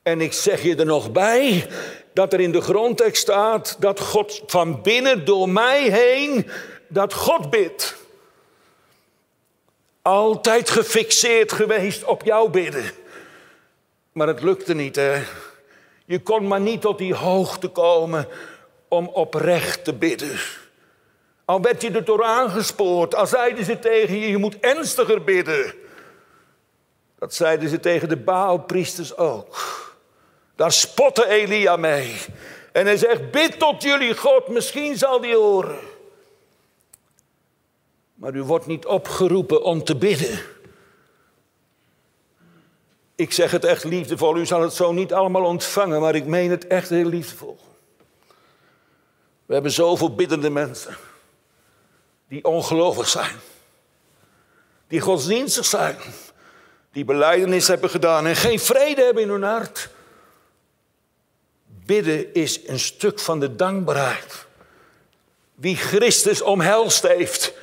En 0.04 0.22
ik 0.22 0.34
zeg 0.34 0.63
je 0.63 0.75
er 0.75 0.86
nog 0.86 1.12
bij 1.12 1.68
dat 2.13 2.34
er 2.34 2.39
in 2.39 2.51
de 2.51 2.62
grondtekst 2.62 3.22
staat 3.22 3.75
dat 3.80 4.00
God 4.00 4.42
van 4.46 4.82
binnen 4.82 5.25
door 5.25 5.50
mij 5.50 5.89
heen, 5.89 6.50
dat 6.88 7.13
God 7.13 7.50
bidt. 7.50 7.96
Altijd 10.01 10.70
gefixeerd 10.70 11.51
geweest 11.51 12.04
op 12.04 12.24
jouw 12.24 12.48
bidden. 12.48 12.92
Maar 14.12 14.27
het 14.27 14.42
lukte 14.42 14.74
niet, 14.74 14.96
hè. 14.96 15.24
Je 16.06 16.20
kon 16.20 16.48
maar 16.48 16.60
niet 16.60 16.82
tot 16.82 16.98
die 16.98 17.14
hoogte 17.14 17.68
komen 17.68 18.28
om 18.88 19.08
oprecht 19.08 19.84
te 19.84 19.94
bidden. 19.94 20.40
Al 21.46 21.62
werd 21.62 21.82
je 21.82 21.92
er 21.92 22.06
door 22.06 22.24
aangespoord, 22.24 23.16
al 23.16 23.28
zeiden 23.28 23.66
ze 23.66 23.80
tegen 23.80 24.16
je, 24.16 24.30
je 24.30 24.38
moet 24.38 24.60
ernstiger 24.60 25.24
bidden. 25.24 25.74
Dat 27.20 27.34
zeiden 27.34 27.70
ze 27.70 27.80
tegen 27.80 28.10
de 28.10 28.18
Baalpriesters 28.18 29.18
ook. 29.18 29.84
Daar 30.56 30.72
spotte 30.72 31.28
Elia 31.28 31.76
mee. 31.76 32.22
En 32.72 32.86
hij 32.86 32.98
zegt, 32.98 33.32
bid 33.32 33.60
tot 33.60 33.84
jullie 33.84 34.18
God, 34.18 34.48
misschien 34.48 34.98
zal 34.98 35.22
die 35.22 35.36
horen. 35.36 35.80
Maar 38.14 38.36
u 38.36 38.44
wordt 38.44 38.66
niet 38.66 38.86
opgeroepen 38.86 39.64
om 39.64 39.84
te 39.84 39.96
bidden. 39.96 40.40
Ik 43.15 43.34
zeg 43.34 43.51
het 43.51 43.65
echt 43.65 43.84
liefdevol. 43.84 44.38
U 44.38 44.45
zal 44.45 44.62
het 44.62 44.74
zo 44.74 44.91
niet 44.91 45.13
allemaal 45.13 45.43
ontvangen, 45.43 46.01
maar 46.01 46.15
ik 46.15 46.25
meen 46.25 46.50
het 46.50 46.67
echt 46.67 46.89
heel 46.89 47.05
liefdevol. 47.05 47.57
We 49.45 49.53
hebben 49.53 49.72
zoveel 49.72 50.15
biddende 50.15 50.50
mensen 50.50 50.98
die 52.27 52.43
ongelovig 52.43 53.07
zijn, 53.07 53.36
die 54.88 55.00
godsdienstig 55.00 55.65
zijn, 55.65 55.98
die 56.91 57.05
beleidenis 57.05 57.67
hebben 57.67 57.89
gedaan 57.89 58.25
en 58.25 58.36
geen 58.36 58.60
vrede 58.60 59.03
hebben 59.03 59.24
in 59.24 59.29
hun 59.29 59.43
hart. 59.43 59.89
Bidden 61.65 62.34
is 62.34 62.67
een 62.67 62.79
stuk 62.79 63.19
van 63.19 63.39
de 63.39 63.56
dankbaarheid. 63.56 64.45
Wie 65.56 65.75
Christus 65.75 66.41
omhelst 66.41 67.08
heeft, 67.08 67.54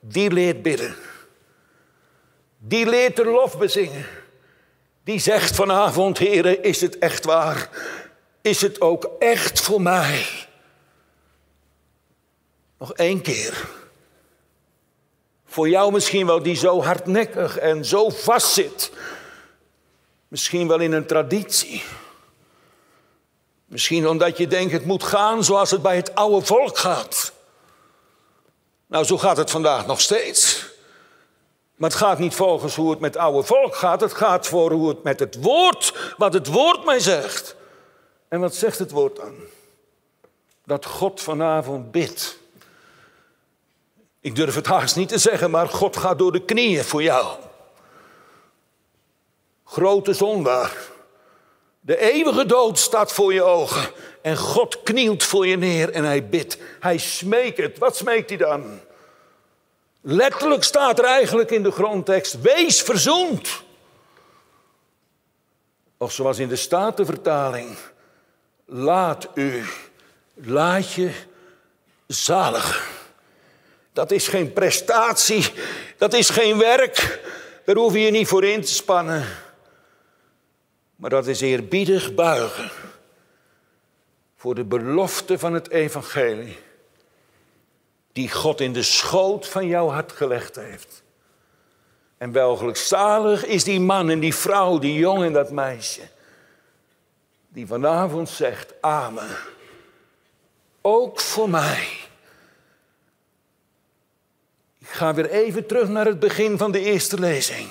die 0.00 0.30
leert 0.30 0.62
bidden. 0.62 0.96
Die 2.58 2.86
leert 2.86 3.16
de 3.16 3.24
lof 3.24 3.58
bezingen. 3.58 4.06
Die 5.08 5.18
zegt 5.18 5.54
vanavond, 5.54 6.18
heren, 6.18 6.62
is 6.62 6.80
het 6.80 6.98
echt 6.98 7.24
waar? 7.24 7.70
Is 8.40 8.60
het 8.60 8.80
ook 8.80 9.10
echt 9.18 9.60
voor 9.60 9.82
mij? 9.82 10.26
Nog 12.78 12.92
één 12.92 13.20
keer. 13.20 13.68
Voor 15.46 15.68
jou 15.68 15.92
misschien 15.92 16.26
wel 16.26 16.42
die 16.42 16.54
zo 16.54 16.82
hardnekkig 16.82 17.58
en 17.58 17.84
zo 17.84 18.08
vastzit. 18.08 18.92
Misschien 20.28 20.68
wel 20.68 20.80
in 20.80 20.92
een 20.92 21.06
traditie. 21.06 21.82
Misschien 23.66 24.08
omdat 24.08 24.36
je 24.36 24.46
denkt 24.46 24.72
het 24.72 24.84
moet 24.84 25.04
gaan 25.04 25.44
zoals 25.44 25.70
het 25.70 25.82
bij 25.82 25.96
het 25.96 26.14
oude 26.14 26.46
volk 26.46 26.78
gaat. 26.78 27.32
Nou, 28.86 29.04
zo 29.04 29.18
gaat 29.18 29.36
het 29.36 29.50
vandaag 29.50 29.86
nog 29.86 30.00
steeds. 30.00 30.66
Maar 31.78 31.90
het 31.90 31.98
gaat 31.98 32.18
niet 32.18 32.34
volgens 32.34 32.76
hoe 32.76 32.90
het 32.90 33.00
met 33.00 33.14
het 33.14 33.22
oude 33.22 33.42
volk 33.42 33.74
gaat. 33.74 34.00
Het 34.00 34.12
gaat 34.12 34.46
voor 34.46 34.72
hoe 34.72 34.88
het 34.88 35.02
met 35.02 35.20
het 35.20 35.42
woord, 35.42 36.14
wat 36.16 36.32
het 36.32 36.46
woord 36.46 36.84
mij 36.84 37.00
zegt. 37.00 37.56
En 38.28 38.40
wat 38.40 38.54
zegt 38.54 38.78
het 38.78 38.90
woord 38.90 39.16
dan? 39.16 39.34
Dat 40.64 40.84
God 40.84 41.20
vanavond 41.20 41.90
bidt. 41.90 42.38
Ik 44.20 44.34
durf 44.34 44.54
het 44.54 44.66
haast 44.66 44.96
niet 44.96 45.08
te 45.08 45.18
zeggen, 45.18 45.50
maar 45.50 45.68
God 45.68 45.96
gaat 45.96 46.18
door 46.18 46.32
de 46.32 46.44
knieën 46.44 46.84
voor 46.84 47.02
jou. 47.02 47.36
Grote 49.64 50.12
zondaar. 50.12 50.76
De 51.80 51.98
eeuwige 52.12 52.46
dood 52.46 52.78
staat 52.78 53.12
voor 53.12 53.32
je 53.32 53.42
ogen. 53.42 53.90
En 54.22 54.36
God 54.36 54.82
knielt 54.82 55.24
voor 55.24 55.46
je 55.46 55.56
neer 55.56 55.90
en 55.90 56.04
hij 56.04 56.28
bidt. 56.28 56.58
Hij 56.80 56.98
smeekt. 56.98 57.78
Wat 57.78 57.96
smeekt 57.96 58.28
hij 58.28 58.38
dan? 58.38 58.80
Letterlijk 60.00 60.64
staat 60.64 60.98
er 60.98 61.04
eigenlijk 61.04 61.50
in 61.50 61.62
de 61.62 61.70
grondtekst: 61.70 62.40
wees 62.40 62.82
verzoend. 62.82 63.62
Of 65.96 66.12
zoals 66.12 66.38
in 66.38 66.48
de 66.48 66.56
Statenvertaling: 66.56 67.76
laat 68.64 69.28
u, 69.34 69.64
laat 70.34 70.92
je 70.92 71.10
zalig. 72.06 72.96
Dat 73.92 74.10
is 74.10 74.28
geen 74.28 74.52
prestatie, 74.52 75.52
dat 75.96 76.14
is 76.14 76.30
geen 76.30 76.58
werk, 76.58 77.20
daar 77.64 77.76
hoef 77.76 77.92
je 77.92 78.00
je 78.00 78.10
niet 78.10 78.28
voor 78.28 78.44
in 78.44 78.60
te 78.60 78.74
spannen. 78.74 79.26
Maar 80.96 81.10
dat 81.10 81.26
is 81.26 81.40
eerbiedig 81.40 82.14
buigen 82.14 82.70
voor 84.36 84.54
de 84.54 84.64
belofte 84.64 85.38
van 85.38 85.52
het 85.52 85.70
evangelie 85.70 86.58
die 88.12 88.30
God 88.30 88.60
in 88.60 88.72
de 88.72 88.82
schoot 88.82 89.46
van 89.46 89.66
jouw 89.66 89.88
hart 89.88 90.12
gelegd 90.12 90.56
heeft. 90.56 91.02
En 92.18 92.32
welgelijk 92.32 92.76
zalig 92.76 93.44
is 93.44 93.64
die 93.64 93.80
man 93.80 94.10
en 94.10 94.20
die 94.20 94.34
vrouw, 94.34 94.78
die 94.78 94.94
jongen 94.94 95.26
en 95.26 95.32
dat 95.32 95.50
meisje, 95.50 96.08
die 97.48 97.66
vanavond 97.66 98.28
zegt, 98.28 98.74
amen, 98.80 99.36
ook 100.80 101.20
voor 101.20 101.50
mij. 101.50 101.88
Ik 104.78 104.88
ga 104.88 105.14
weer 105.14 105.30
even 105.30 105.66
terug 105.66 105.88
naar 105.88 106.06
het 106.06 106.18
begin 106.18 106.58
van 106.58 106.72
de 106.72 106.80
eerste 106.80 107.20
lezing. 107.20 107.70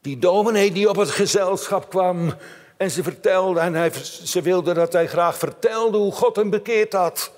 Die 0.00 0.18
dominee 0.18 0.72
die 0.72 0.88
op 0.88 0.96
het 0.96 1.10
gezelschap 1.10 1.90
kwam 1.90 2.34
en 2.76 2.90
ze 2.90 3.02
vertelde, 3.02 3.60
en 3.60 3.74
hij, 3.74 3.92
ze 4.24 4.42
wilde 4.42 4.74
dat 4.74 4.92
hij 4.92 5.08
graag 5.08 5.38
vertelde 5.38 5.98
hoe 5.98 6.12
God 6.12 6.36
hem 6.36 6.50
bekeerd 6.50 6.92
had. 6.92 7.32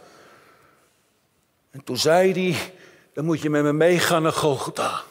En 1.78 1.84
toen 1.84 1.96
zei 1.96 2.32
hij, 2.32 2.72
dan 3.12 3.24
moet 3.24 3.42
je 3.42 3.50
met 3.50 3.62
me 3.62 3.72
meegaan 3.72 4.22
naar 4.22 4.32
Golgotha. 4.32 5.02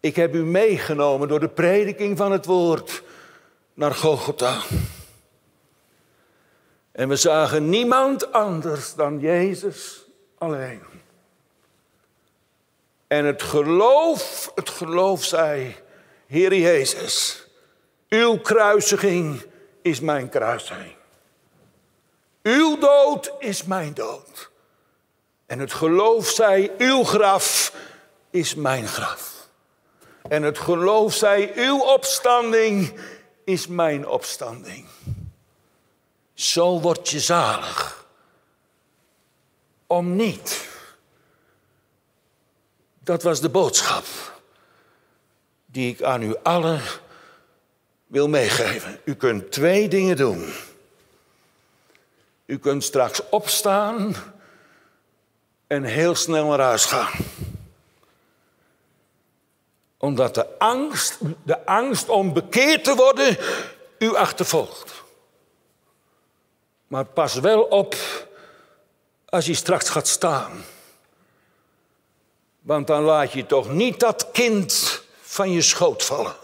Ik 0.00 0.16
heb 0.16 0.34
u 0.34 0.44
meegenomen 0.44 1.28
door 1.28 1.40
de 1.40 1.48
prediking 1.48 2.16
van 2.16 2.32
het 2.32 2.44
woord 2.44 3.02
naar 3.74 3.94
Golgotha. 3.94 4.60
En 6.92 7.08
we 7.08 7.16
zagen 7.16 7.68
niemand 7.68 8.32
anders 8.32 8.94
dan 8.94 9.20
Jezus 9.20 10.04
alleen. 10.38 10.82
En 13.06 13.24
het 13.24 13.42
geloof, 13.42 14.52
het 14.54 14.68
geloof 14.68 15.24
zei, 15.24 15.76
Heer 16.26 16.54
Jezus, 16.54 17.46
uw 18.08 18.38
kruisiging 18.38 19.42
is 19.82 20.00
mijn 20.00 20.28
kruisiging. 20.28 20.97
Uw 22.48 22.78
dood 22.78 23.32
is 23.38 23.64
mijn 23.64 23.94
dood. 23.94 24.50
En 25.46 25.58
het 25.58 25.72
geloof 25.72 26.28
zei, 26.28 26.70
uw 26.78 27.04
graf 27.04 27.72
is 28.30 28.54
mijn 28.54 28.86
graf. 28.86 29.48
En 30.28 30.42
het 30.42 30.58
geloof 30.58 31.14
zei, 31.14 31.52
uw 31.54 31.80
opstanding 31.80 33.00
is 33.44 33.66
mijn 33.66 34.06
opstanding. 34.06 34.86
Zo 36.34 36.80
word 36.80 37.08
je 37.08 37.20
zalig. 37.20 38.06
Om 39.86 40.16
niet. 40.16 40.68
Dat 43.00 43.22
was 43.22 43.40
de 43.40 43.48
boodschap 43.48 44.04
die 45.66 45.92
ik 45.92 46.02
aan 46.02 46.22
u 46.22 46.36
allen 46.42 46.80
wil 48.06 48.28
meegeven. 48.28 49.00
U 49.04 49.14
kunt 49.14 49.52
twee 49.52 49.88
dingen 49.88 50.16
doen. 50.16 50.52
U 52.48 52.58
kunt 52.58 52.84
straks 52.84 53.28
opstaan 53.28 54.14
en 55.66 55.84
heel 55.84 56.14
snel 56.14 56.46
naar 56.46 56.60
huis 56.60 56.84
gaan. 56.84 57.12
Omdat 59.98 60.34
de 60.34 60.58
angst, 60.58 61.18
de 61.42 61.66
angst 61.66 62.08
om 62.08 62.32
bekeerd 62.32 62.84
te 62.84 62.94
worden, 62.94 63.36
u 63.98 64.14
achtervolgt. 64.14 65.04
Maar 66.86 67.04
pas 67.04 67.34
wel 67.34 67.62
op 67.62 67.96
als 69.28 69.46
je 69.46 69.54
straks 69.54 69.88
gaat 69.88 70.08
staan. 70.08 70.64
Want 72.60 72.86
dan 72.86 73.02
laat 73.02 73.32
je 73.32 73.46
toch 73.46 73.72
niet 73.72 74.00
dat 74.00 74.30
kind 74.32 75.02
van 75.20 75.50
je 75.50 75.62
schoot 75.62 76.04
vallen. 76.04 76.36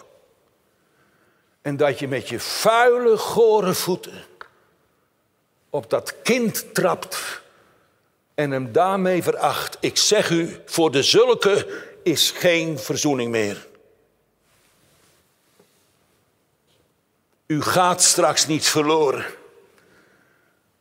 En 1.63 1.77
dat 1.77 1.99
je 1.99 2.09
met 2.09 2.29
je 2.29 2.41
vuile, 2.41 3.19
gore 3.19 3.75
voeten 3.75 4.33
op 5.75 5.91
dat 5.91 6.23
kind 6.23 6.75
trapt 6.75 7.43
en 8.35 8.51
hem 8.51 8.73
daarmee 8.73 9.23
veracht. 9.23 9.77
Ik 9.81 9.97
zeg 9.97 10.31
u, 10.31 10.61
voor 10.67 10.91
de 10.91 11.03
zulke 11.03 11.83
is 12.03 12.31
geen 12.31 12.79
verzoening 12.79 13.31
meer. 13.31 13.67
U 17.47 17.63
gaat 17.63 18.03
straks 18.03 18.47
niet 18.47 18.67
verloren, 18.67 19.27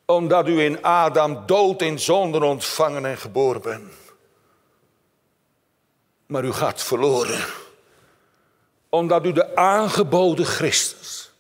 omdat 0.06 0.48
u 0.48 0.62
in 0.62 0.84
Adam 0.84 1.46
dood 1.46 1.82
in 1.82 2.00
zonde 2.00 2.44
ontvangen 2.44 3.06
en 3.06 3.18
geboren 3.18 3.62
bent. 3.62 3.94
Maar 6.26 6.44
u 6.44 6.52
gaat 6.52 6.84
verloren, 6.84 7.46
omdat 8.90 9.26
u 9.26 9.32
de 9.32 9.56
aangeboden 9.56 10.46
Christus 10.46 11.32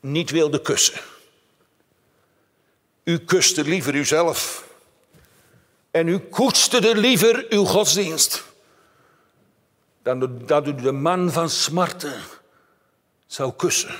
niet 0.00 0.30
wilde 0.30 0.60
kussen. 0.60 1.00
U 3.08 3.18
kuste 3.18 3.64
liever 3.64 3.94
uzelf. 3.94 4.64
En 5.90 6.08
u 6.08 6.18
koesterde 6.18 6.96
liever 6.96 7.46
uw 7.48 7.64
godsdienst. 7.64 8.44
Dan 10.02 10.46
dat 10.46 10.66
u 10.66 10.74
de 10.74 10.92
man 10.92 11.32
van 11.32 11.50
smarten 11.50 12.20
zou 13.26 13.52
kussen. 13.52 13.94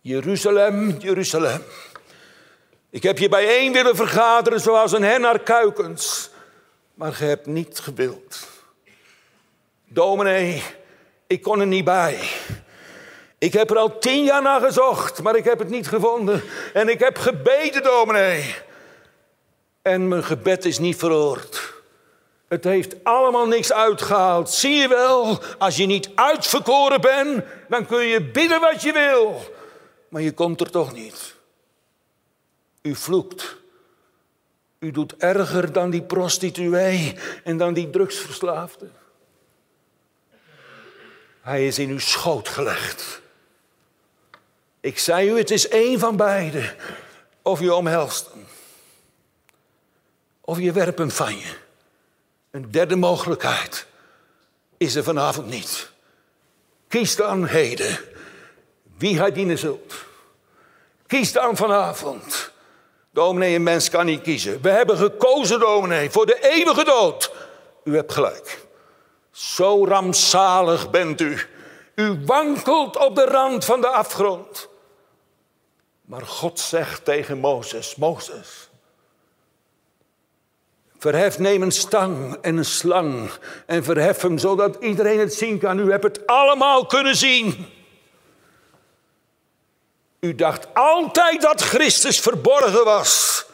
Jeruzalem, 0.00 0.96
Jeruzalem. 0.98 1.62
Ik 2.90 3.02
heb 3.02 3.18
je 3.18 3.28
bijeen 3.28 3.72
willen 3.72 3.96
vergaderen 3.96 4.60
zoals 4.60 4.92
een 4.92 5.02
hen 5.02 5.20
naar 5.20 5.40
kuikens. 5.40 6.30
Maar 6.94 7.12
ge 7.12 7.24
hebt 7.24 7.46
niet 7.46 7.78
gewild. 7.78 8.48
Dominee, 9.84 10.62
ik 11.26 11.42
kon 11.42 11.60
er 11.60 11.66
niet 11.66 11.84
bij. 11.84 12.28
Ik 13.38 13.52
heb 13.52 13.70
er 13.70 13.78
al 13.78 13.98
tien 13.98 14.24
jaar 14.24 14.42
naar 14.42 14.60
gezocht, 14.60 15.22
maar 15.22 15.36
ik 15.36 15.44
heb 15.44 15.58
het 15.58 15.68
niet 15.68 15.88
gevonden. 15.88 16.42
En 16.72 16.88
ik 16.88 16.98
heb 16.98 17.18
gebeden, 17.18 17.82
dominee. 17.82 18.54
En 19.82 20.08
mijn 20.08 20.24
gebed 20.24 20.64
is 20.64 20.78
niet 20.78 20.96
verhoord. 20.96 21.74
Het 22.48 22.64
heeft 22.64 23.04
allemaal 23.04 23.46
niks 23.46 23.72
uitgehaald. 23.72 24.50
Zie 24.50 24.74
je 24.74 24.88
wel, 24.88 25.38
als 25.58 25.76
je 25.76 25.86
niet 25.86 26.10
uitverkoren 26.14 27.00
bent, 27.00 27.44
dan 27.68 27.86
kun 27.86 28.04
je 28.04 28.22
bidden 28.22 28.60
wat 28.60 28.82
je 28.82 28.92
wil. 28.92 29.54
Maar 30.08 30.22
je 30.22 30.32
komt 30.32 30.60
er 30.60 30.70
toch 30.70 30.92
niet. 30.92 31.34
U 32.82 32.94
vloekt. 32.94 33.56
U 34.78 34.90
doet 34.90 35.16
erger 35.16 35.72
dan 35.72 35.90
die 35.90 36.02
prostituee 36.02 37.14
en 37.44 37.56
dan 37.56 37.74
die 37.74 37.90
drugsverslaafde. 37.90 38.88
Hij 41.40 41.66
is 41.66 41.78
in 41.78 41.90
uw 41.90 41.98
schoot 41.98 42.48
gelegd. 42.48 43.24
Ik 44.86 44.98
zei 44.98 45.30
u, 45.30 45.38
het 45.38 45.50
is 45.50 45.68
één 45.68 45.98
van 45.98 46.16
beide. 46.16 46.74
Of 47.42 47.60
je 47.60 47.74
omhelst 47.74 48.28
hem. 48.32 48.46
Of 50.40 50.58
je 50.58 50.72
werpt 50.72 50.98
hem 50.98 51.10
van 51.10 51.36
je. 51.38 51.54
Een 52.50 52.70
derde 52.70 52.96
mogelijkheid 52.96 53.86
is 54.76 54.94
er 54.94 55.04
vanavond 55.04 55.46
niet. 55.46 55.90
Kies 56.88 57.16
dan 57.16 57.46
heden 57.46 57.98
wie 58.98 59.18
hij 59.18 59.32
dienen 59.32 59.58
zult. 59.58 59.94
Kies 61.06 61.32
dan 61.32 61.56
vanavond. 61.56 62.50
Dominee, 63.10 63.54
een 63.54 63.62
mens 63.62 63.90
kan 63.90 64.06
niet 64.06 64.22
kiezen. 64.22 64.62
We 64.62 64.70
hebben 64.70 64.96
gekozen, 64.96 65.60
dominee, 65.60 66.10
voor 66.10 66.26
de 66.26 66.38
eeuwige 66.50 66.84
dood. 66.84 67.32
U 67.84 67.94
hebt 67.94 68.12
gelijk. 68.12 68.66
Zo 69.30 69.86
rampzalig 69.86 70.90
bent 70.90 71.20
u. 71.20 71.38
U 71.94 72.24
wankelt 72.24 72.96
op 72.96 73.14
de 73.14 73.24
rand 73.24 73.64
van 73.64 73.80
de 73.80 73.88
afgrond. 73.88 74.68
Maar 76.06 76.26
God 76.26 76.60
zegt 76.60 77.04
tegen 77.04 77.38
Mozes: 77.38 77.96
Mozes, 77.96 78.68
verhef, 80.98 81.38
neem 81.38 81.62
een 81.62 81.72
stang 81.72 82.38
en 82.40 82.56
een 82.56 82.64
slang 82.64 83.30
en 83.66 83.84
verhef 83.84 84.20
hem 84.20 84.38
zodat 84.38 84.76
iedereen 84.80 85.18
het 85.18 85.34
zien 85.34 85.58
kan. 85.58 85.78
U 85.78 85.90
hebt 85.90 86.04
het 86.04 86.26
allemaal 86.26 86.86
kunnen 86.86 87.16
zien. 87.16 87.66
U 90.20 90.34
dacht 90.34 90.74
altijd 90.74 91.42
dat 91.42 91.62
Christus 91.62 92.20
verborgen 92.20 92.84
was. 92.84 93.44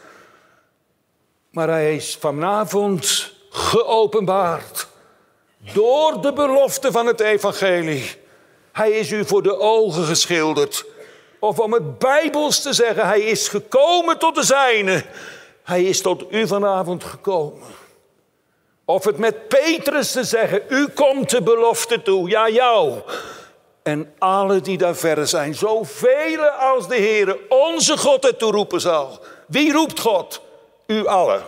Maar 1.50 1.68
hij 1.68 1.96
is 1.96 2.16
vanavond 2.20 3.32
geopenbaard 3.50 4.86
door 5.72 6.22
de 6.22 6.32
belofte 6.32 6.92
van 6.92 7.06
het 7.06 7.20
evangelie. 7.20 8.16
Hij 8.72 8.90
is 8.90 9.10
u 9.10 9.24
voor 9.24 9.42
de 9.42 9.58
ogen 9.58 10.04
geschilderd. 10.04 10.84
Of 11.42 11.58
om 11.58 11.72
het 11.72 11.98
bijbels 11.98 12.60
te 12.62 12.72
zeggen, 12.72 13.06
hij 13.06 13.20
is 13.20 13.48
gekomen 13.48 14.18
tot 14.18 14.34
de 14.34 14.42
zijne. 14.42 15.04
Hij 15.62 15.84
is 15.84 16.00
tot 16.00 16.32
u 16.32 16.46
vanavond 16.46 17.04
gekomen. 17.04 17.68
Of 18.84 19.04
het 19.04 19.18
met 19.18 19.48
Petrus 19.48 20.12
te 20.12 20.24
zeggen, 20.24 20.62
u 20.68 20.88
komt 20.88 21.30
de 21.30 21.42
belofte 21.42 22.02
toe, 22.02 22.28
ja 22.28 22.48
jou. 22.48 23.00
En 23.82 24.14
alle 24.18 24.60
die 24.60 24.78
daar 24.78 24.96
verder 24.96 25.26
zijn, 25.26 25.54
zoveel 25.54 26.44
als 26.44 26.88
de 26.88 26.94
Heer 26.96 27.38
onze 27.48 27.96
God 27.96 28.22
het 28.22 28.38
toeroepen 28.38 28.80
zal. 28.80 29.20
Wie 29.46 29.72
roept 29.72 30.00
God? 30.00 30.40
U 30.86 31.06
allen. 31.06 31.42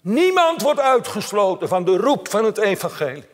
Niemand 0.00 0.62
wordt 0.62 0.80
uitgesloten 0.80 1.68
van 1.68 1.84
de 1.84 1.96
roep 1.96 2.28
van 2.28 2.44
het 2.44 2.58
evangelie. 2.58 3.24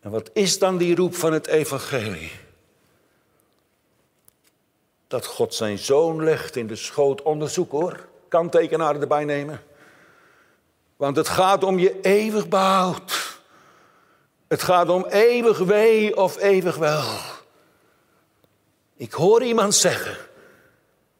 En 0.00 0.10
wat 0.10 0.30
is 0.32 0.58
dan 0.58 0.76
die 0.76 0.96
roep 0.96 1.14
van 1.14 1.32
het 1.32 1.46
evangelie? 1.46 2.48
Dat 5.10 5.26
God 5.26 5.54
zijn 5.54 5.78
zoon 5.78 6.24
legt 6.24 6.56
in 6.56 6.66
de 6.66 6.76
schoot. 6.76 7.22
Onderzoek 7.22 7.70
hoor. 7.70 8.06
Kanttekenaar 8.28 9.00
erbij 9.00 9.24
nemen. 9.24 9.62
Want 10.96 11.16
het 11.16 11.28
gaat 11.28 11.64
om 11.64 11.78
je 11.78 12.00
eeuwig 12.00 12.48
behoud. 12.48 13.38
Het 14.48 14.62
gaat 14.62 14.88
om 14.88 15.06
eeuwig 15.06 15.58
wee 15.58 16.16
of 16.16 16.38
eeuwig 16.38 16.76
wel. 16.76 17.04
Ik 18.96 19.12
hoor 19.12 19.42
iemand 19.42 19.74
zeggen. 19.74 20.16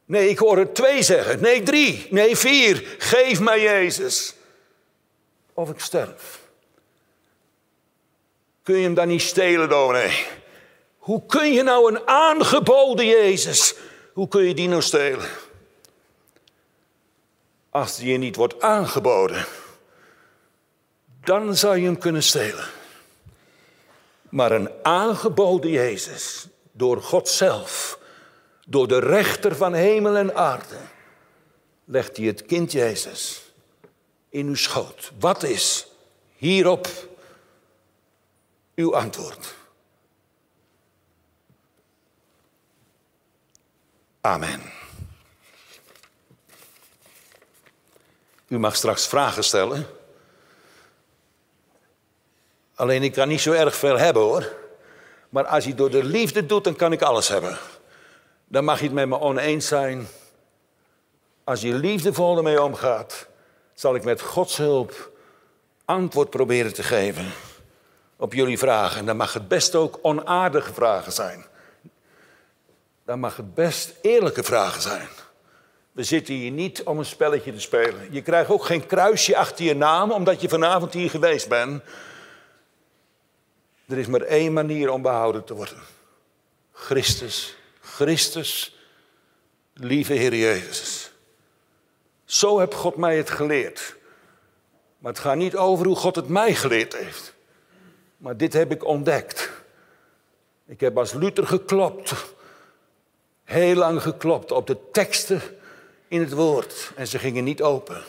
Nee, 0.04 0.28
ik 0.28 0.38
hoor 0.38 0.58
er 0.58 0.72
twee 0.72 1.02
zeggen. 1.02 1.40
Nee, 1.40 1.62
drie. 1.62 2.06
Nee, 2.10 2.36
vier. 2.36 2.96
Geef 2.98 3.40
mij 3.40 3.60
Jezus. 3.60 4.34
Of 5.54 5.70
ik 5.70 5.80
sterf. 5.80 6.40
Kun 8.62 8.76
je 8.76 8.82
hem 8.82 8.94
dan 8.94 9.08
niet 9.08 9.22
stelen, 9.22 9.68
dominee? 9.68 10.26
Hoe 11.10 11.26
kun 11.26 11.52
je 11.52 11.62
nou 11.62 11.94
een 11.94 12.06
aangeboden 12.06 13.06
Jezus, 13.06 13.74
hoe 14.12 14.28
kun 14.28 14.42
je 14.42 14.54
die 14.54 14.68
nou 14.68 14.82
stelen? 14.82 15.28
Als 17.70 17.96
die 17.96 18.12
je 18.12 18.18
niet 18.18 18.36
wordt 18.36 18.60
aangeboden, 18.62 19.46
dan 21.24 21.56
zou 21.56 21.76
je 21.76 21.84
hem 21.84 21.98
kunnen 21.98 22.22
stelen. 22.22 22.64
Maar 24.28 24.52
een 24.52 24.70
aangeboden 24.82 25.70
Jezus, 25.70 26.46
door 26.72 27.02
God 27.02 27.28
zelf, 27.28 27.98
door 28.66 28.88
de 28.88 28.98
rechter 28.98 29.56
van 29.56 29.72
hemel 29.72 30.16
en 30.16 30.34
aarde, 30.34 30.78
legt 31.84 32.16
hij 32.16 32.26
het 32.26 32.46
kind 32.46 32.72
Jezus 32.72 33.42
in 34.28 34.46
uw 34.46 34.54
schoot. 34.54 35.12
Wat 35.18 35.42
is 35.42 35.86
hierop 36.36 36.88
uw 38.74 38.96
antwoord? 38.96 39.58
Amen. 44.20 44.62
U 48.48 48.58
mag 48.58 48.76
straks 48.76 49.06
vragen 49.06 49.44
stellen. 49.44 49.86
Alleen 52.74 53.02
ik 53.02 53.12
kan 53.12 53.28
niet 53.28 53.40
zo 53.40 53.52
erg 53.52 53.76
veel 53.76 53.98
hebben 53.98 54.22
hoor. 54.22 54.52
Maar 55.28 55.46
als 55.46 55.64
je 55.64 55.74
door 55.74 55.90
de 55.90 56.04
liefde 56.04 56.46
doet, 56.46 56.64
dan 56.64 56.76
kan 56.76 56.92
ik 56.92 57.02
alles 57.02 57.28
hebben. 57.28 57.58
Dan 58.44 58.64
mag 58.64 58.78
je 58.78 58.84
het 58.84 58.94
met 58.94 59.08
me 59.08 59.18
oneens 59.18 59.66
zijn. 59.66 60.08
Als 61.44 61.60
je 61.60 61.74
liefdevol 61.74 62.36
ermee 62.36 62.62
omgaat, 62.62 63.26
zal 63.74 63.94
ik 63.94 64.04
met 64.04 64.20
Gods 64.20 64.56
hulp 64.56 65.10
antwoord 65.84 66.30
proberen 66.30 66.74
te 66.74 66.82
geven 66.82 67.32
op 68.16 68.32
jullie 68.32 68.58
vragen. 68.58 68.98
En 68.98 69.06
dan 69.06 69.16
mag 69.16 69.32
het 69.32 69.48
best 69.48 69.74
ook 69.74 69.98
onaardige 70.02 70.72
vragen 70.72 71.12
zijn. 71.12 71.44
Dan 73.10 73.20
mag 73.20 73.36
het 73.36 73.54
best 73.54 73.94
eerlijke 74.02 74.42
vragen 74.42 74.82
zijn. 74.82 75.08
We 75.92 76.02
zitten 76.02 76.34
hier 76.34 76.50
niet 76.50 76.82
om 76.82 76.98
een 76.98 77.04
spelletje 77.04 77.52
te 77.52 77.60
spelen. 77.60 78.12
Je 78.12 78.22
krijgt 78.22 78.50
ook 78.50 78.64
geen 78.64 78.86
kruisje 78.86 79.36
achter 79.36 79.64
je 79.64 79.74
naam 79.74 80.10
omdat 80.10 80.40
je 80.40 80.48
vanavond 80.48 80.92
hier 80.92 81.10
geweest 81.10 81.48
bent. 81.48 81.82
Er 83.86 83.98
is 83.98 84.06
maar 84.06 84.20
één 84.20 84.52
manier 84.52 84.90
om 84.90 85.02
behouden 85.02 85.44
te 85.44 85.54
worden. 85.54 85.78
Christus, 86.72 87.56
Christus, 87.80 88.76
lieve 89.74 90.12
Heer 90.12 90.34
Jezus. 90.34 91.12
Zo 92.24 92.58
heb 92.58 92.74
God 92.74 92.96
mij 92.96 93.16
het 93.16 93.30
geleerd. 93.30 93.96
Maar 94.98 95.12
het 95.12 95.20
gaat 95.20 95.36
niet 95.36 95.56
over 95.56 95.86
hoe 95.86 95.96
God 95.96 96.16
het 96.16 96.28
mij 96.28 96.54
geleerd 96.54 96.96
heeft. 96.96 97.34
Maar 98.16 98.36
dit 98.36 98.52
heb 98.52 98.72
ik 98.72 98.84
ontdekt. 98.84 99.50
Ik 100.66 100.80
heb 100.80 100.98
als 100.98 101.12
Luther 101.12 101.46
geklopt. 101.46 102.38
Heel 103.50 103.74
lang 103.74 104.02
geklopt 104.02 104.52
op 104.52 104.66
de 104.66 104.76
teksten 104.92 105.40
in 106.08 106.20
het 106.20 106.32
woord. 106.32 106.92
En 106.96 107.06
ze 107.06 107.18
gingen 107.18 107.44
niet 107.44 107.62
open. 107.62 108.02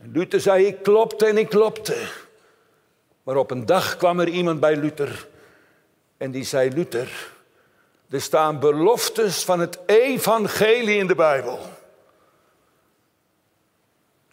En 0.00 0.10
Luther 0.12 0.40
zei, 0.40 0.66
ik 0.66 0.82
klopte 0.82 1.26
en 1.26 1.38
ik 1.38 1.48
klopte. 1.48 1.96
Maar 3.22 3.36
op 3.36 3.50
een 3.50 3.66
dag 3.66 3.96
kwam 3.96 4.20
er 4.20 4.28
iemand 4.28 4.60
bij 4.60 4.76
Luther. 4.76 5.28
En 6.16 6.30
die 6.30 6.44
zei, 6.44 6.70
Luther, 6.70 7.32
er 8.10 8.20
staan 8.20 8.60
beloftes 8.60 9.44
van 9.44 9.60
het 9.60 9.78
evangelie 9.86 10.98
in 10.98 11.06
de 11.06 11.14
Bijbel. 11.14 11.58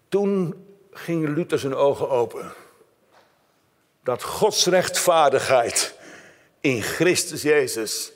Toen 0.09 0.65
ging 0.91 1.35
Luther 1.35 1.59
zijn 1.59 1.75
ogen 1.75 2.09
open. 2.09 2.53
Dat 4.03 4.23
Gods 4.23 4.65
rechtvaardigheid 4.65 5.95
in 6.59 6.81
Christus 6.81 7.41
Jezus 7.41 8.11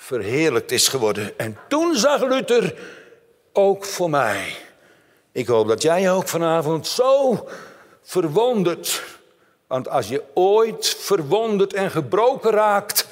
verheerlijkt 0.00 0.70
is 0.70 0.88
geworden. 0.88 1.38
En 1.38 1.58
toen 1.68 1.96
zag 1.96 2.22
Luther 2.22 2.74
ook 3.52 3.84
voor 3.84 4.10
mij. 4.10 4.56
Ik 5.32 5.46
hoop 5.46 5.68
dat 5.68 5.82
jij 5.82 6.12
ook 6.12 6.28
vanavond 6.28 6.86
zo 6.86 7.48
verwonderd. 8.02 9.02
Want 9.66 9.88
als 9.88 10.08
je 10.08 10.22
ooit 10.34 10.96
verwonderd 10.98 11.72
en 11.72 11.90
gebroken 11.90 12.50
raakt, 12.50 13.06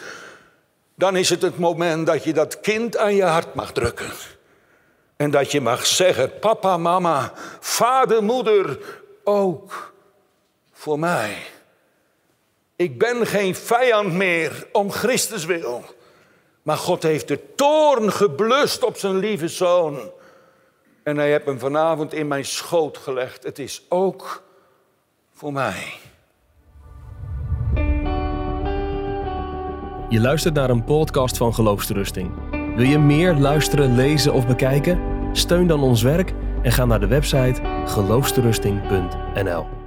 dan 0.95 1.17
is 1.17 1.29
het 1.29 1.43
het 1.43 1.59
moment 1.59 2.07
dat 2.07 2.25
je 2.25 2.33
dat 2.33 2.61
kind 2.61 2.97
aan 2.97 3.15
je 3.15 3.25
hart 3.25 3.55
mag 3.55 3.73
drukken. 3.73 4.11
En 5.17 5.31
dat 5.31 5.53
je 5.53 5.61
mag 5.61 5.87
zeggen, 5.87 6.39
papa, 6.39 6.77
mama, 6.77 7.33
vader, 7.61 8.23
moeder, 8.23 8.79
ook 9.25 9.93
voor 10.73 10.99
mij. 10.99 11.37
Ik 12.77 12.99
ben 12.99 13.27
geen 13.27 13.55
vijand 13.55 14.13
meer 14.13 14.67
om 14.73 14.91
Christus 14.91 15.45
wil. 15.45 15.97
Maar 16.69 16.77
God 16.77 17.03
heeft 17.03 17.29
de 17.29 17.55
toorn 17.55 18.13
geblust 18.13 18.85
op 18.85 18.97
zijn 18.97 19.17
lieve 19.17 19.49
zoon. 19.49 19.99
En 21.03 21.17
hij 21.17 21.31
heeft 21.31 21.45
hem 21.45 21.59
vanavond 21.59 22.13
in 22.13 22.29
mijn 22.29 22.45
schoot 22.45 22.99
gelegd. 22.99 23.45
Het 23.45 23.59
is 23.59 23.83
ook 23.89 24.43
voor 25.33 25.53
mij. 25.53 25.93
Je 30.09 30.21
luistert 30.21 30.55
naar 30.55 30.71
een 30.71 30.85
podcast 30.85 31.37
van 31.37 31.55
Geloofsterusting. 31.55 32.31
Wil 32.51 32.87
je 32.87 32.99
meer 32.99 33.35
luisteren, 33.35 33.95
lezen 33.95 34.33
of 34.33 34.47
bekijken? 34.47 35.01
Steun 35.33 35.67
dan 35.67 35.83
ons 35.83 36.03
werk 36.03 36.33
en 36.63 36.73
ga 36.73 36.85
naar 36.85 37.01
de 37.01 37.07
website 37.07 37.61
geloofsterusting.nl. 37.85 39.78